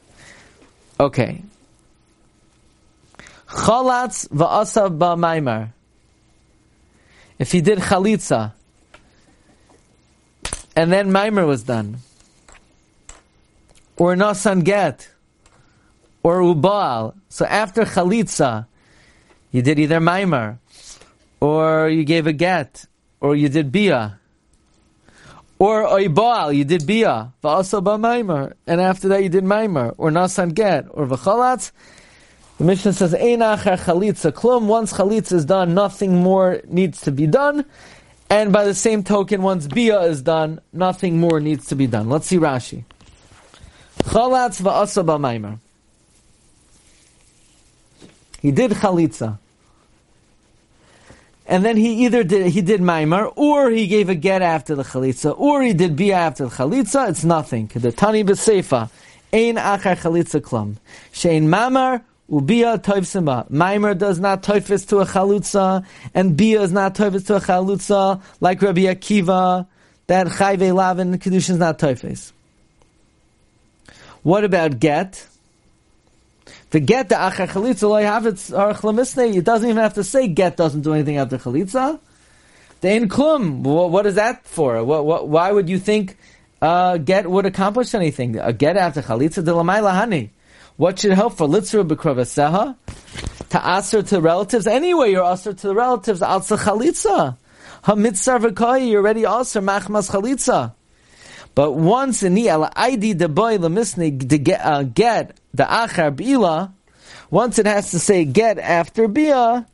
Okay. 1.00 1.41
Chalatz 3.48 4.28
va'asav 4.30 4.98
ba'maimer. 4.98 5.69
If 7.38 7.52
he 7.52 7.62
did 7.62 7.80
chalitza, 7.80 8.54
and 10.76 10.91
then 10.91 11.10
maimer 11.10 11.48
was 11.48 11.63
done, 11.63 11.98
or 13.98 14.15
nasan 14.15 14.63
get, 14.63 15.10
or 16.24 16.41
ubal. 16.41 17.15
So 17.30 17.45
after 17.45 17.86
chalitza, 17.86 18.65
you 19.52 19.62
did 19.62 19.80
either 19.80 20.00
maimer, 20.00 20.58
or 21.39 21.89
you 21.89 22.04
gave 22.04 22.28
a 22.28 22.34
get, 22.34 22.86
or 23.22 23.36
you 23.36 23.50
did 23.50 23.72
bia, 23.72 24.18
or 25.60 25.84
oibal, 25.84 26.56
you 26.56 26.63
did 26.63 26.88
bia, 26.88 27.34
also 27.43 27.82
ba 27.82 27.91
maimer, 27.91 28.54
and 28.65 28.80
after 28.80 29.10
that 29.10 29.22
you 29.22 29.30
did 29.30 29.43
maimer, 29.43 29.93
or 29.98 30.10
nasan 30.10 30.54
get, 30.54 30.86
or 30.91 31.06
v'chalatz. 31.06 31.72
The 32.58 32.63
Mishnah 32.63 32.93
says, 32.93 33.13
Ein 33.13 33.39
achar 33.39 33.78
chalitza 33.78 34.32
klum. 34.32 34.65
Once 34.65 34.93
chalitza 34.93 35.34
is 35.34 35.45
done, 35.45 35.74
nothing 35.74 36.15
more 36.15 36.62
needs 36.67 37.02
to 37.02 37.12
be 37.12 37.28
done. 37.28 37.65
And 38.30 38.52
by 38.52 38.65
the 38.65 38.74
same 38.74 39.04
token, 39.04 39.41
once 39.41 39.67
bia 39.67 40.02
is 40.02 40.22
done, 40.22 40.60
nothing 40.74 41.19
more 41.19 41.39
needs 41.39 41.67
to 41.67 41.76
be 41.76 41.88
done. 41.88 42.10
Let's 42.10 42.28
see 42.28 42.38
Rashi. 42.38 42.84
Chalatz 44.00 44.62
va'asa 44.62 45.06
b'maimer. 45.06 45.60
He 48.41 48.52
did 48.52 48.72
chalitza. 48.72 49.39
And 51.50 51.66
then 51.66 51.78
he 51.78 52.06
either 52.06 52.24
did 52.24 52.46
he 52.46 52.62
did 52.62 52.80
maimer, 52.80 53.34
or 53.36 53.72
he 53.72 53.88
gave 53.88 54.08
a 54.08 54.14
get 54.14 54.44
after 54.44 54.76
the 54.76 54.84
chalitza, 54.84 55.34
or 55.36 55.64
he 55.64 55.74
did 55.74 55.96
bia 55.96 56.14
after 56.14 56.44
the 56.46 56.52
chalitza. 56.52 57.10
It's 57.10 57.24
nothing. 57.24 57.68
Kedetani 57.68 58.24
b'seifa, 58.24 58.92
ein 59.34 59.56
achar 59.56 59.98
chalitza 59.98 60.42
klum, 60.42 60.76
shein 61.12 61.48
mamar 61.48 62.04
ubia 62.30 62.78
toivsima. 62.78 63.50
Maimer 63.50 63.98
does 63.98 64.20
not 64.20 64.44
toifis 64.44 64.88
to 64.90 65.00
a 65.00 65.08
chalutza, 65.08 65.84
and 66.14 66.38
bia 66.38 66.62
is 66.62 66.72
not 66.72 66.94
toifis 66.94 67.26
to 67.26 67.38
a 67.38 67.40
chalutza, 67.40 68.22
like 68.40 68.62
Rabbi 68.62 68.82
Akiva. 68.82 69.66
That 70.06 70.28
chayve 70.28 70.72
lavin 70.72 71.18
kedushin 71.18 71.50
is 71.50 71.58
not 71.58 71.80
toifis. 71.80 72.32
What 74.22 74.44
about 74.44 74.80
get? 74.80 75.26
The 76.71 76.79
get 76.79 77.10
the 77.10 77.15
achar 77.15 77.47
chalitza, 77.47 78.03
have 78.03 78.27
its 78.27 78.51
arachlamisne. 78.51 79.36
It 79.36 79.43
doesn't 79.43 79.67
even 79.67 79.82
have 79.82 79.95
to 79.95 80.03
say 80.03 80.27
get 80.27 80.55
doesn't 80.55 80.82
do 80.82 80.93
anything 80.93 81.17
after 81.17 81.38
chalitza. 81.38 81.99
The 82.82 82.91
in 82.93 83.10
klum, 83.10 83.62
what, 83.62 84.05
is 84.05 84.15
that 84.15 84.45
for? 84.45 84.84
What, 84.84 85.05
what, 85.05 85.27
why 85.27 85.51
would 85.51 85.67
you 85.67 85.79
think 85.79 86.17
uh, 86.62 86.97
get 86.97 87.29
would 87.29 87.47
accomplish 87.47 87.95
anything? 87.95 88.38
A 88.38 88.53
get 88.53 88.77
after 88.77 89.01
chalitza 89.01 89.43
de 89.43 89.51
lamay 89.51 89.82
lahani. 89.82 90.29
What 90.77 90.99
should 90.99 91.12
help 91.12 91.34
for 91.34 91.47
litzra 91.47 91.88
b'kravaseha? 91.88 92.75
To 93.49 93.77
aser 93.77 94.03
to 94.03 94.21
relatives. 94.21 94.67
Anyway, 94.67 95.12
you're 95.12 95.25
aser 95.25 95.53
to 95.53 95.67
the 95.67 95.75
relatives. 95.75 96.21
Alza 96.21 96.55
chalitza. 96.55 97.38
Hamitzar 97.84 98.39
v'koyi, 98.39 98.91
you're 98.91 99.01
already 99.01 99.21
aser 99.21 99.62
machmas 99.62 100.12
chalitza. 100.12 100.73
But 101.60 101.74
once 101.74 102.24
in 102.24 102.36
the 102.36 102.50
ID 102.52 103.12
the 103.12 103.28
boy 103.28 103.58
lemisni 103.58 104.30
to 104.30 104.38
get 104.38 104.65
uh, 104.65 104.84
get 104.84 105.38
the 105.54 105.63
achar 105.63 106.15
bila, 106.15 106.72
once 107.30 107.60
it 107.60 107.65
has 107.65 107.91
to 107.91 108.00
say 108.00 108.24
get 108.24 108.58
after 108.58 109.10
bia, 109.10 109.67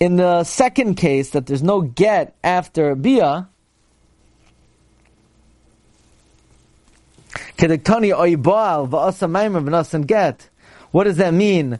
in 0.00 0.16
the 0.16 0.42
second 0.42 0.96
case 0.96 1.30
that 1.30 1.46
there's 1.46 1.62
no 1.62 1.82
get 1.82 2.34
after 2.42 2.96
bia, 2.96 3.48
kedektani 7.56 8.10
oibal 8.12 8.88
va'asa 8.90 9.30
maimer 9.30 9.64
v'nasan 9.64 10.04
get. 10.04 10.48
What 10.90 11.04
does 11.04 11.18
that 11.18 11.32
mean? 11.32 11.78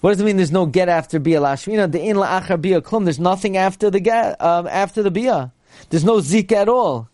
What 0.00 0.10
does 0.10 0.20
it 0.20 0.24
mean? 0.24 0.38
There's 0.38 0.50
no 0.50 0.66
get 0.66 0.88
after 0.88 1.20
bia 1.20 1.38
lashmina. 1.38 1.92
The 1.92 2.00
in 2.00 2.16
la'achar 2.16 2.60
bia 2.60 2.80
klum. 2.80 3.04
There's 3.04 3.20
nothing 3.20 3.56
after 3.56 3.92
the 3.92 4.00
get 4.00 4.40
um, 4.40 4.66
after 4.66 5.04
the 5.04 5.12
bia. 5.12 5.52
There's 5.90 6.04
no 6.04 6.18
zik 6.18 6.50
at 6.50 6.68
all 6.68 7.08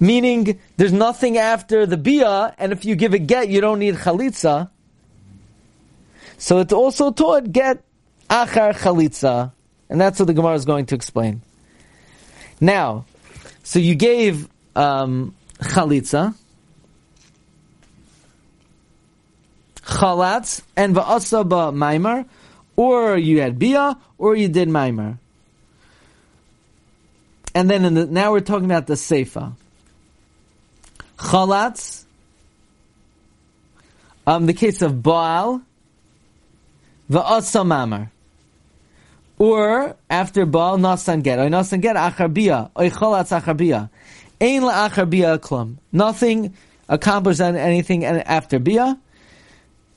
meaning 0.00 0.58
there's 0.76 0.92
nothing 0.92 1.38
after 1.38 1.86
the 1.86 1.96
bia, 1.96 2.54
and 2.58 2.72
if 2.72 2.84
you 2.84 2.94
give 2.94 3.14
a 3.14 3.18
get, 3.18 3.48
you 3.48 3.60
don't 3.60 3.78
need 3.78 3.96
chalitza. 3.96 4.70
So 6.38 6.58
it's 6.58 6.72
also 6.72 7.10
taught 7.10 7.50
get 7.52 7.82
achar 8.30 8.74
chalitza, 8.74 9.52
and 9.88 10.00
that's 10.00 10.18
what 10.18 10.26
the 10.26 10.34
Gemara 10.34 10.54
is 10.54 10.64
going 10.64 10.86
to 10.86 10.94
explain. 10.94 11.42
Now, 12.60 13.04
so 13.62 13.78
you 13.78 13.94
gave 13.94 14.48
um, 14.76 15.34
chalitza, 15.60 16.34
chalatz, 19.82 20.62
and 20.76 20.94
va'asa 20.94 21.48
ba 21.48 21.72
maimar, 21.72 22.26
or 22.76 23.16
you 23.16 23.40
had 23.40 23.58
bia, 23.58 23.98
or 24.18 24.36
you 24.36 24.48
did 24.48 24.68
maimar. 24.68 25.18
And 27.54 27.68
then 27.68 27.94
the, 27.94 28.06
now 28.06 28.30
we're 28.30 28.40
talking 28.40 28.66
about 28.66 28.86
the 28.86 28.94
seifa 28.94 29.54
chalatz, 31.18 32.04
um, 34.26 34.46
the 34.46 34.54
case 34.54 34.82
of 34.82 35.02
Baal, 35.02 35.60
va'asa 37.10 37.64
mamar. 37.64 38.10
Or, 39.38 39.96
after 40.10 40.46
Baal, 40.46 40.78
nasan 40.78 41.22
get. 41.22 41.38
Or 41.38 41.48
nasan 41.48 41.80
get 41.80 41.96
achar 41.96 42.32
bia. 42.32 42.70
Or 42.74 42.84
chalatz 42.84 43.38
achar 43.38 43.56
bia. 43.56 43.90
Ein 44.40 44.62
la 44.62 44.88
achar 44.88 45.08
bia 45.08 45.38
klum. 45.38 45.76
Nothing 45.92 46.54
accomplished 46.88 47.40
anything 47.40 48.04
after 48.04 48.58
bia. 48.58 48.98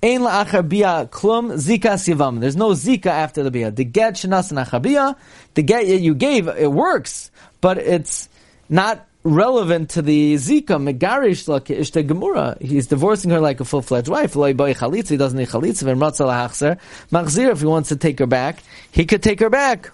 Ein 0.03 0.23
la 0.23 0.43
bia 0.43 1.07
klum 1.11 1.53
zika 1.53 1.95
sivam. 1.97 2.39
There's 2.39 2.55
no 2.55 2.69
zika 2.69 3.07
after 3.07 3.41
the 3.43 3.51
bia. 3.51 3.71
The 3.71 3.83
get 3.83 4.13
shenasan 4.13 4.63
achar 4.63 4.81
bia, 4.81 5.15
the 5.55 5.63
get 5.63 5.87
you 5.87 6.13
gave, 6.13 6.47
it 6.47 6.71
works, 6.71 7.31
but 7.61 7.79
it's 7.79 8.29
not 8.69 9.07
relevant 9.23 9.91
to 9.91 10.01
the 10.01 10.35
Zika, 10.35 10.77
Megarish 10.79 11.47
Lakish 11.47 11.91
the 11.91 12.03
Gemura. 12.03 12.59
He's 12.61 12.87
divorcing 12.87 13.31
her 13.31 13.39
like 13.39 13.59
a 13.59 13.65
full 13.65 13.81
fledged 13.81 14.07
wife. 14.07 14.35
Loi 14.35 14.53
boy 14.53 14.73
chalitz, 14.73 15.09
he 15.09 15.17
doesn't 15.17 15.37
need 15.37 15.49
chalitz, 15.49 15.85
and 15.85 16.01
Matzalahachser. 16.01 16.79
Machzir, 17.11 17.51
if 17.51 17.59
he 17.59 17.65
wants 17.65 17.89
to 17.89 17.95
take 17.95 18.19
her 18.19 18.27
back, 18.27 18.63
he 18.91 19.05
could 19.05 19.21
take 19.21 19.39
her 19.39 19.49
back. 19.49 19.91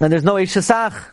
And 0.00 0.12
there's 0.12 0.24
no 0.24 0.34
Ishasach. 0.34 1.10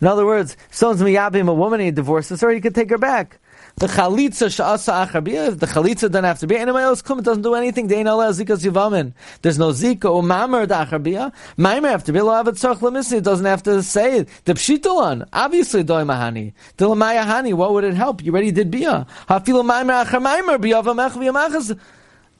In 0.00 0.06
other 0.06 0.24
words, 0.24 0.56
someone's 0.70 1.02
miyabim 1.02 1.48
a 1.48 1.54
woman, 1.54 1.80
he 1.80 1.90
divorces 1.90 2.40
her, 2.40 2.50
he 2.50 2.60
could 2.60 2.74
take 2.74 2.90
her 2.90 2.98
back. 2.98 3.38
The 3.78 3.86
chalitza 3.86 4.48
sha'asa 4.48 5.48
if 5.48 5.60
the 5.60 5.66
chalitza 5.66 6.10
doesn't 6.10 6.24
have 6.24 6.40
to 6.40 6.48
be, 6.48 6.56
anybody 6.56 6.82
else 6.82 7.00
come, 7.00 7.20
it 7.20 7.24
doesn't 7.24 7.42
do 7.42 7.54
anything, 7.54 7.86
they 7.86 7.98
ain't 7.98 8.08
allowed 8.08 8.32
zika 8.32 8.58
zivamin. 8.58 9.12
There's 9.42 9.56
no 9.56 9.68
zika 9.68 10.06
or 10.06 10.20
mamer 10.20 10.66
achar 10.66 11.00
bia. 11.00 11.32
Maimer 11.56 11.88
have 11.88 12.02
to 12.02 12.12
be, 12.12 12.20
lo 12.20 12.32
avet 12.32 12.54
tzarch 12.54 12.78
lemisi, 12.78 13.18
it 13.18 13.22
doesn't 13.22 13.46
have 13.46 13.62
to 13.62 13.80
say 13.84 14.18
it. 14.18 14.28
The 14.46 14.54
pshitalan, 14.54 15.28
obviously 15.32 15.84
doi 15.84 16.02
mahani. 16.02 16.54
The 16.76 16.88
lamaya 16.88 17.56
what 17.56 17.72
would 17.72 17.84
it 17.84 17.94
help? 17.94 18.24
You 18.24 18.32
already 18.32 18.50
did 18.50 18.68
bia. 18.68 19.06
Hafilo 19.28 19.62
maimer 19.62 20.04
achar 20.04 20.20
maimer, 20.20 20.60
bia 20.60 20.82
v'amech 20.82 21.12
v'yamachas. 21.12 21.78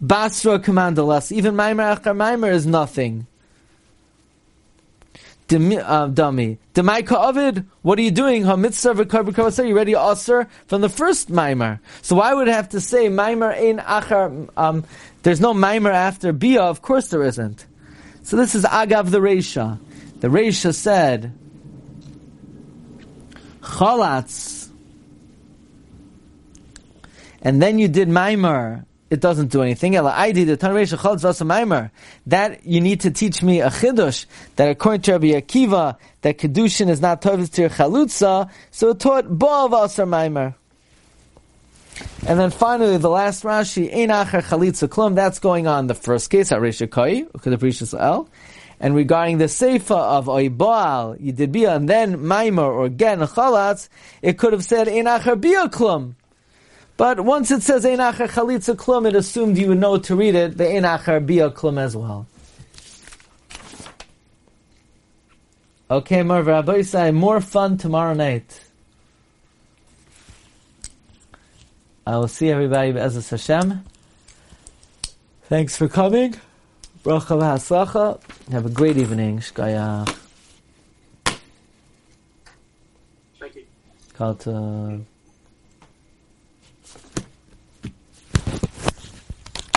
Basra 0.01 0.59
commandalas, 0.59 1.31
even 1.31 1.55
maimer 1.55 1.97
achar 1.97 2.17
maimer 2.17 2.53
is 2.53 2.67
nothing. 2.67 3.28
Uh, 5.51 6.09
dummy. 6.09 6.59
Demaika 6.75 7.13
Ovid, 7.13 7.67
what 7.81 7.99
are 7.99 8.03
you 8.03 8.11
doing? 8.11 8.45
Ha-mitzvah 8.45 9.05
v'kar 9.05 9.67
you 9.67 9.75
ready 9.75 9.93
Osir 9.93 10.47
from 10.67 10.83
the 10.83 10.91
first 10.91 11.31
Maimer. 11.31 11.81
So 12.03 12.17
why 12.17 12.35
would 12.35 12.49
it 12.49 12.55
have 12.55 12.69
to 12.71 12.83
say 12.83 13.09
Maimer 13.09 13.57
ein 13.57 13.79
achar, 13.79 14.51
um, 14.59 14.85
there's 15.23 15.41
no 15.41 15.55
Maimer 15.55 15.91
after 15.91 16.35
Bia? 16.35 16.61
Of 16.61 16.83
course 16.83 17.09
there 17.09 17.23
isn't. 17.23 17.65
So 18.25 18.37
this 18.37 18.55
is 18.55 18.65
Agav 18.65 19.11
the 19.11 19.21
Reisha. 19.21 19.79
The 20.21 20.29
Reisha 20.29 20.75
said, 20.75 21.33
Chalatz, 23.63 24.69
and 27.41 27.63
then 27.63 27.79
you 27.79 27.89
did 27.89 28.09
Maimer, 28.09 28.85
it 29.11 29.21
doesn't 29.21 29.51
do 29.51 29.63
anything. 29.63 29.93
That 29.93 30.65
you 32.65 32.81
need 32.81 33.01
to 33.01 33.11
teach 33.11 33.43
me 33.43 33.61
a 33.61 33.69
chidush 33.69 34.27
that 34.57 34.69
according 34.69 35.03
to 35.03 35.13
Rabbi 35.13 35.27
Akiva 35.29 35.97
that 36.23 36.39
kedushin 36.39 36.89
is 36.89 37.01
not 37.01 37.23
tovus 37.23 37.51
to 37.53 37.63
your 37.63 37.71
chalutza, 37.71 38.51
so 38.71 38.91
it 38.91 39.01
taught 39.01 39.27
ba'av 39.27 39.85
asar 39.85 40.07
maimer. 40.07 40.55
And 42.27 42.39
then 42.39 42.51
finally, 42.51 42.97
the 42.97 43.11
last 43.11 43.45
Rashi, 43.45 43.93
ein 43.93 44.09
acher 44.09 44.43
chalitza 44.43 44.89
klum. 44.89 45.15
That's 45.15 45.39
going 45.39 45.67
on 45.67 45.87
the 45.87 45.95
first 45.95 46.31
case, 46.31 46.51
Arisha 46.51 46.89
Koi, 46.89 47.23
Ukadeprishas 47.23 47.99
El. 47.99 48.29
And 48.81 48.95
regarding 48.95 49.39
the 49.39 49.47
seifa 49.47 49.91
of 49.91 50.27
oibaal, 50.27 51.21
you 51.21 51.33
did 51.33 51.51
bia, 51.51 51.75
and 51.75 51.89
then 51.89 52.19
maimer 52.19 52.73
or 52.73 52.89
gen 52.89 53.19
chalatz, 53.21 53.89
it 54.23 54.39
could 54.39 54.53
have 54.53 54.65
said 54.65 54.89
ein 54.89 55.07
acher 55.07 55.41
bia 55.41 55.69
klum. 55.69 56.15
But 56.99 57.21
once 57.21 57.53
it 57.53 57.63
says 57.63 57.85
Einacher 57.85 58.29
Chalitza 58.29 58.75
Klum, 58.75 59.07
it 59.07 59.15
assumed 59.15 59.57
you 59.57 59.69
would 59.69 59.79
know 59.79 59.99
to 59.99 60.17
read 60.17 60.35
it, 60.35 60.59
the 60.59 60.65
Einacher 60.65 61.25
Bia 61.25 61.49
Klum 61.49 61.81
as 61.81 61.97
well. 61.97 62.27
Okay, 65.89 66.25
Marv 66.25 66.49
Rabbi 66.49 67.11
more 67.13 67.41
fun 67.41 67.79
tomorrow 67.79 68.15
night. 68.15 68.61
I 72.05 72.17
will 72.17 72.27
see 72.27 72.51
everybody 72.51 72.91
Be'ezus 72.91 73.31
Hashem. 73.31 73.85
Thanks 75.45 75.77
for 75.77 75.89
coming. 75.89 76.35
Bracha 77.05 77.39
v'haslacha. 77.39 78.21
Have 78.51 78.67
a 78.67 78.71
great 78.71 78.97
evening. 78.97 79.39
Shkaya. 79.39 80.05
Thank 83.39 83.55
you. 83.55 83.65
Call 84.15 84.35